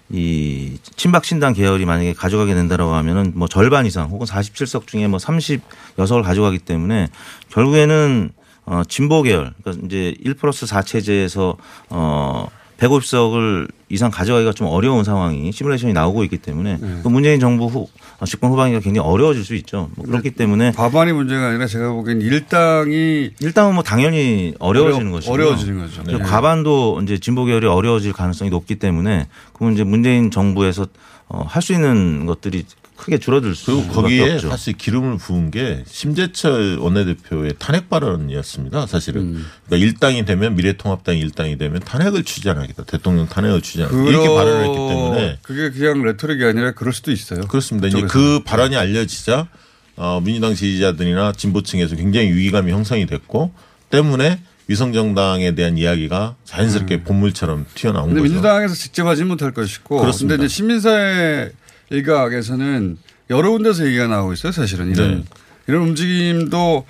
이 0.09 0.77
친박 0.95 1.25
신당 1.25 1.53
계열이 1.53 1.85
만약에 1.85 2.13
가져가게 2.13 2.53
된다라고 2.53 2.93
하면은 2.93 3.31
뭐 3.33 3.47
절반 3.47 3.85
이상 3.85 4.09
혹은 4.09 4.27
47석 4.27 4.85
중에 4.85 5.07
뭐 5.07 5.17
30여석을 5.17 6.23
가져가기 6.23 6.59
때문에 6.59 7.07
결국에는 7.49 8.31
어 8.65 8.83
진보 8.87 9.21
계열 9.23 9.53
그러니까 9.63 9.85
이제 9.85 10.15
1 10.23 10.35
플러스 10.35 10.65
4 10.65 10.81
체제에서 10.83 11.57
어 11.89 12.47
150석을 12.77 13.69
이상 13.89 14.09
가져가기가 14.09 14.53
좀 14.53 14.65
어려운 14.67 15.03
상황이 15.03 15.51
시뮬레이션이 15.51 15.93
나오고 15.93 16.23
있기 16.23 16.37
때문에 16.39 16.77
그 17.03 17.07
문재인 17.09 17.39
정부 17.39 17.65
후 17.67 17.87
어, 18.19 18.25
집권 18.25 18.49
후반기가 18.51 18.79
굉장히 18.81 19.07
어려워질 19.07 19.43
수 19.43 19.53
있죠. 19.55 19.89
뭐 19.95 20.05
그렇기 20.05 20.31
때문에 20.31 20.71
과반이 20.71 21.11
문제가 21.13 21.49
아니라 21.49 21.67
제가 21.67 21.91
보기엔 21.91 22.21
일당이 22.21 23.31
일당은 23.39 23.75
뭐 23.75 23.83
당연히 23.83 24.53
어려워지는 24.59 25.07
어려- 25.07 25.11
것이고 25.15 25.33
어려워지는 25.33 25.79
거죠. 25.79 26.03
네. 26.03 26.17
과반도 26.19 26.99
이제 27.03 27.17
진보 27.19 27.45
계열이 27.45 27.67
어려워질 27.67 28.13
가능성이 28.13 28.49
높기 28.49 28.75
때문에 28.75 29.27
그건 29.53 29.73
이제 29.73 29.83
문재인 29.83 30.31
정부에서 30.31 30.87
어, 31.27 31.45
할 31.47 31.61
수 31.61 31.73
있는 31.73 32.25
것들이 32.25 32.65
크게 33.01 33.17
줄어들 33.17 33.55
수 33.55 33.77
그리고 33.77 33.87
거기에 33.87 34.33
없죠. 34.33 34.49
사실 34.49 34.73
기름을 34.73 35.17
부은 35.17 35.49
게 35.49 35.83
심재철 35.87 36.77
원내대표의 36.77 37.55
탄핵 37.57 37.89
발언이었습니다. 37.89 38.85
사실은 38.85 39.21
음. 39.21 39.45
그러니까 39.65 39.87
일당이 39.87 40.23
되면 40.23 40.55
미래통합당이 40.55 41.19
일당이 41.19 41.57
되면 41.57 41.79
탄핵을 41.79 42.23
추진하겠다. 42.23 42.83
대통령 42.83 43.27
탄핵을 43.27 43.61
추진하겠다. 43.61 44.03
이렇게 44.07 44.27
발언을 44.27 44.65
했기 44.65 44.75
때문에 44.75 45.39
그게 45.41 45.71
그냥 45.71 46.03
레토릭이 46.03 46.45
아니라 46.45 46.73
그럴 46.73 46.93
수도 46.93 47.11
있어요. 47.11 47.41
그렇습니다. 47.47 47.87
이제. 47.87 48.01
그 48.01 48.41
발언이 48.45 48.75
알려지자 48.75 49.47
어, 49.95 50.21
민주당 50.23 50.53
지지자들이나 50.53 51.31
진보층에서 51.31 51.95
굉장히 51.95 52.31
위기감이 52.31 52.71
형성이 52.71 53.07
됐고 53.07 53.51
때문에 53.89 54.39
위성정당에 54.67 55.55
대한 55.55 55.77
이야기가 55.77 56.35
자연스럽게 56.45 57.03
본물처럼 57.03 57.65
튀어나온 57.73 58.09
거죠. 58.11 58.21
민주당에서 58.21 58.75
직접 58.75 59.07
하지 59.07 59.23
못할 59.23 59.51
것이고. 59.51 59.99
그렇습니다. 59.99 60.35
근데 60.35 60.45
이제 60.45 60.55
시민사회 60.55 61.51
일각에서는 61.91 62.97
여러 63.29 63.51
군데서 63.51 63.85
얘기가 63.85 64.07
나오고 64.07 64.33
있어요. 64.33 64.51
사실은 64.51 64.89
이런 64.91 65.17
네. 65.17 65.23
이런 65.67 65.83
움직임도 65.83 66.85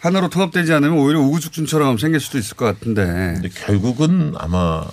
하나로 0.00 0.28
통합되지 0.28 0.72
않으면 0.72 0.98
오히려 0.98 1.20
우후죽순처럼 1.20 1.98
생길 1.98 2.20
수도 2.20 2.38
있을 2.38 2.56
것 2.56 2.64
같은데. 2.64 3.40
결국은 3.54 4.34
아마 4.36 4.84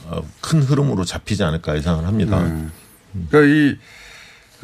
큰 0.41 0.61
흐름으로 0.61 1.05
잡히지 1.05 1.43
않을까 1.43 1.77
예상을 1.77 2.05
합니다. 2.05 2.43
네. 2.43 2.67
그러니까 3.29 3.53
이 3.53 3.77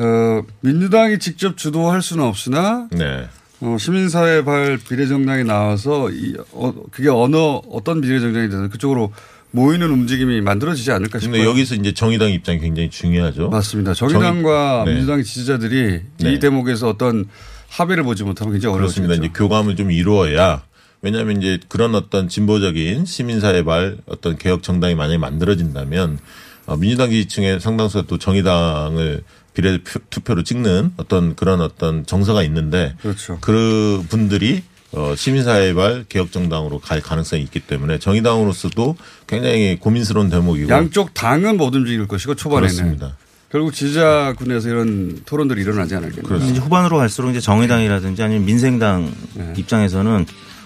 어, 0.02 0.44
민주당이 0.62 1.20
직접 1.20 1.58
주도할 1.58 2.02
수는 2.02 2.24
없으나 2.24 2.88
네. 2.92 3.28
어, 3.62 3.76
시민사회 3.78 4.44
발 4.44 4.78
비례정당이 4.78 5.44
나와서 5.44 6.10
이, 6.10 6.36
어, 6.54 6.74
그게 6.92 7.10
어느 7.10 7.36
어떤 7.36 8.00
비례정당이 8.02 8.50
되든 8.50 8.70
그쪽으로 8.70 9.12
모이는 9.52 9.90
움직임이 9.90 10.42
만들어지지 10.42 10.92
않을까 10.92 11.20
싶어요. 11.20 11.44
여기서 11.48 11.76
이제 11.76 11.94
정의당 11.94 12.32
입장이 12.32 12.60
굉장히 12.60 12.90
중요하죠. 12.90 13.50
맞습니다. 13.50 13.94
정의당과 13.94 14.84
네. 14.86 14.94
민주당 14.94 15.24
지지자들이 15.24 16.02
네. 16.20 16.34
이 16.34 16.40
대목에서 16.40 16.90
어떤 16.90 17.26
합의를 17.70 18.04
보지 18.04 18.24
못하면 18.24 18.54
굉장히. 18.54 18.76
어려워지죠. 18.76 19.12
이제 19.14 19.30
교감을 19.34 19.76
좀 19.76 19.92
이루어야 19.92 20.64
왜냐하면 21.02 21.38
이제 21.38 21.60
그런 21.68 21.96
어떤 21.96 22.28
진보적인 22.28 23.06
시민사회 23.06 23.64
발 23.64 23.98
어떤 24.06 24.38
개혁 24.38 24.64
정당이 24.64 24.96
만약에 24.96 25.18
만들어진다면 25.18 26.20
어, 26.66 26.76
민주당 26.78 27.10
지지층의 27.10 27.60
상당수가 27.60 28.06
또 28.08 28.18
정의당을 28.18 29.24
비례 29.54 29.80
투표로 30.10 30.44
찍는 30.44 30.94
어떤 30.98 31.36
그런 31.36 31.62
어떤 31.62 32.06
정서가 32.06 32.44
있는데 32.44 32.96
그렇죠. 33.02 33.38
그 33.42 34.06
분들이 34.10 34.64
어, 34.92 35.14
시민사회발 35.16 36.06
개혁정당으로 36.10 36.80
갈 36.80 37.02
가능성이 37.02 37.44
있기 37.44 37.60
때문에 37.60 38.00
정의당으로서도 38.00 38.96
굉장히 39.28 39.78
고민스러운 39.80 40.30
대목이고 40.30 40.70
양쪽 40.70 41.14
당은 41.14 41.58
못 41.58 41.76
움직일 41.76 42.08
것이고 42.08 42.36
초반에는 42.36 42.68
그렇습니다. 42.76 43.18
결국 43.52 43.74
지지자군에서 43.74 44.70
이런 44.70 45.22
토론들이 45.26 45.62
일어나지 45.62 45.96
않을까. 45.96 46.38
이제 46.38 46.60
후반으로 46.60 46.98
갈수록 46.98 47.32
이제 47.32 47.40
정의당이라든지 47.40 48.22
아니면 48.22 48.46
민생당 48.46 49.12
네. 49.34 49.54
입장에서는 49.58 50.26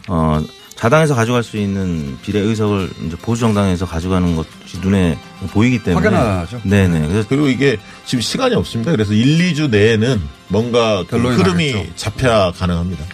어 0.09 0.43
자당에서 0.75 1.15
가져갈 1.15 1.43
수 1.43 1.55
있는 1.55 2.17
비례 2.21 2.39
의석을 2.39 2.89
이제 3.05 3.15
보수 3.21 3.41
정당에서 3.41 3.85
가져가는 3.85 4.35
것이 4.35 4.79
눈에 4.81 5.17
보이기 5.51 5.81
때문에 5.81 6.05
확연하죠. 6.05 6.61
네네. 6.63 7.07
그래서 7.07 7.27
그리고 7.29 7.47
이게 7.47 7.77
지금 8.05 8.21
시간이 8.21 8.55
없습니다. 8.55 8.91
그래서 8.91 9.13
1, 9.13 9.53
2주 9.53 9.69
내에는 9.69 10.21
뭔가 10.49 11.05
그 11.07 11.15
흐름이 11.17 11.71
나겠죠. 11.71 11.95
잡혀야 11.95 12.51
가능합니다. 12.51 13.05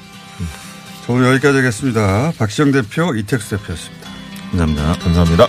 자, 1.10 1.14
오늘 1.14 1.34
여기까지 1.34 1.58
하겠습니다. 1.58 2.32
박시영 2.38 2.72
대표, 2.72 3.16
이택수 3.16 3.58
대표였습니다. 3.58 4.10
감사합니다. 4.52 4.94
감사합니다. 5.04 5.48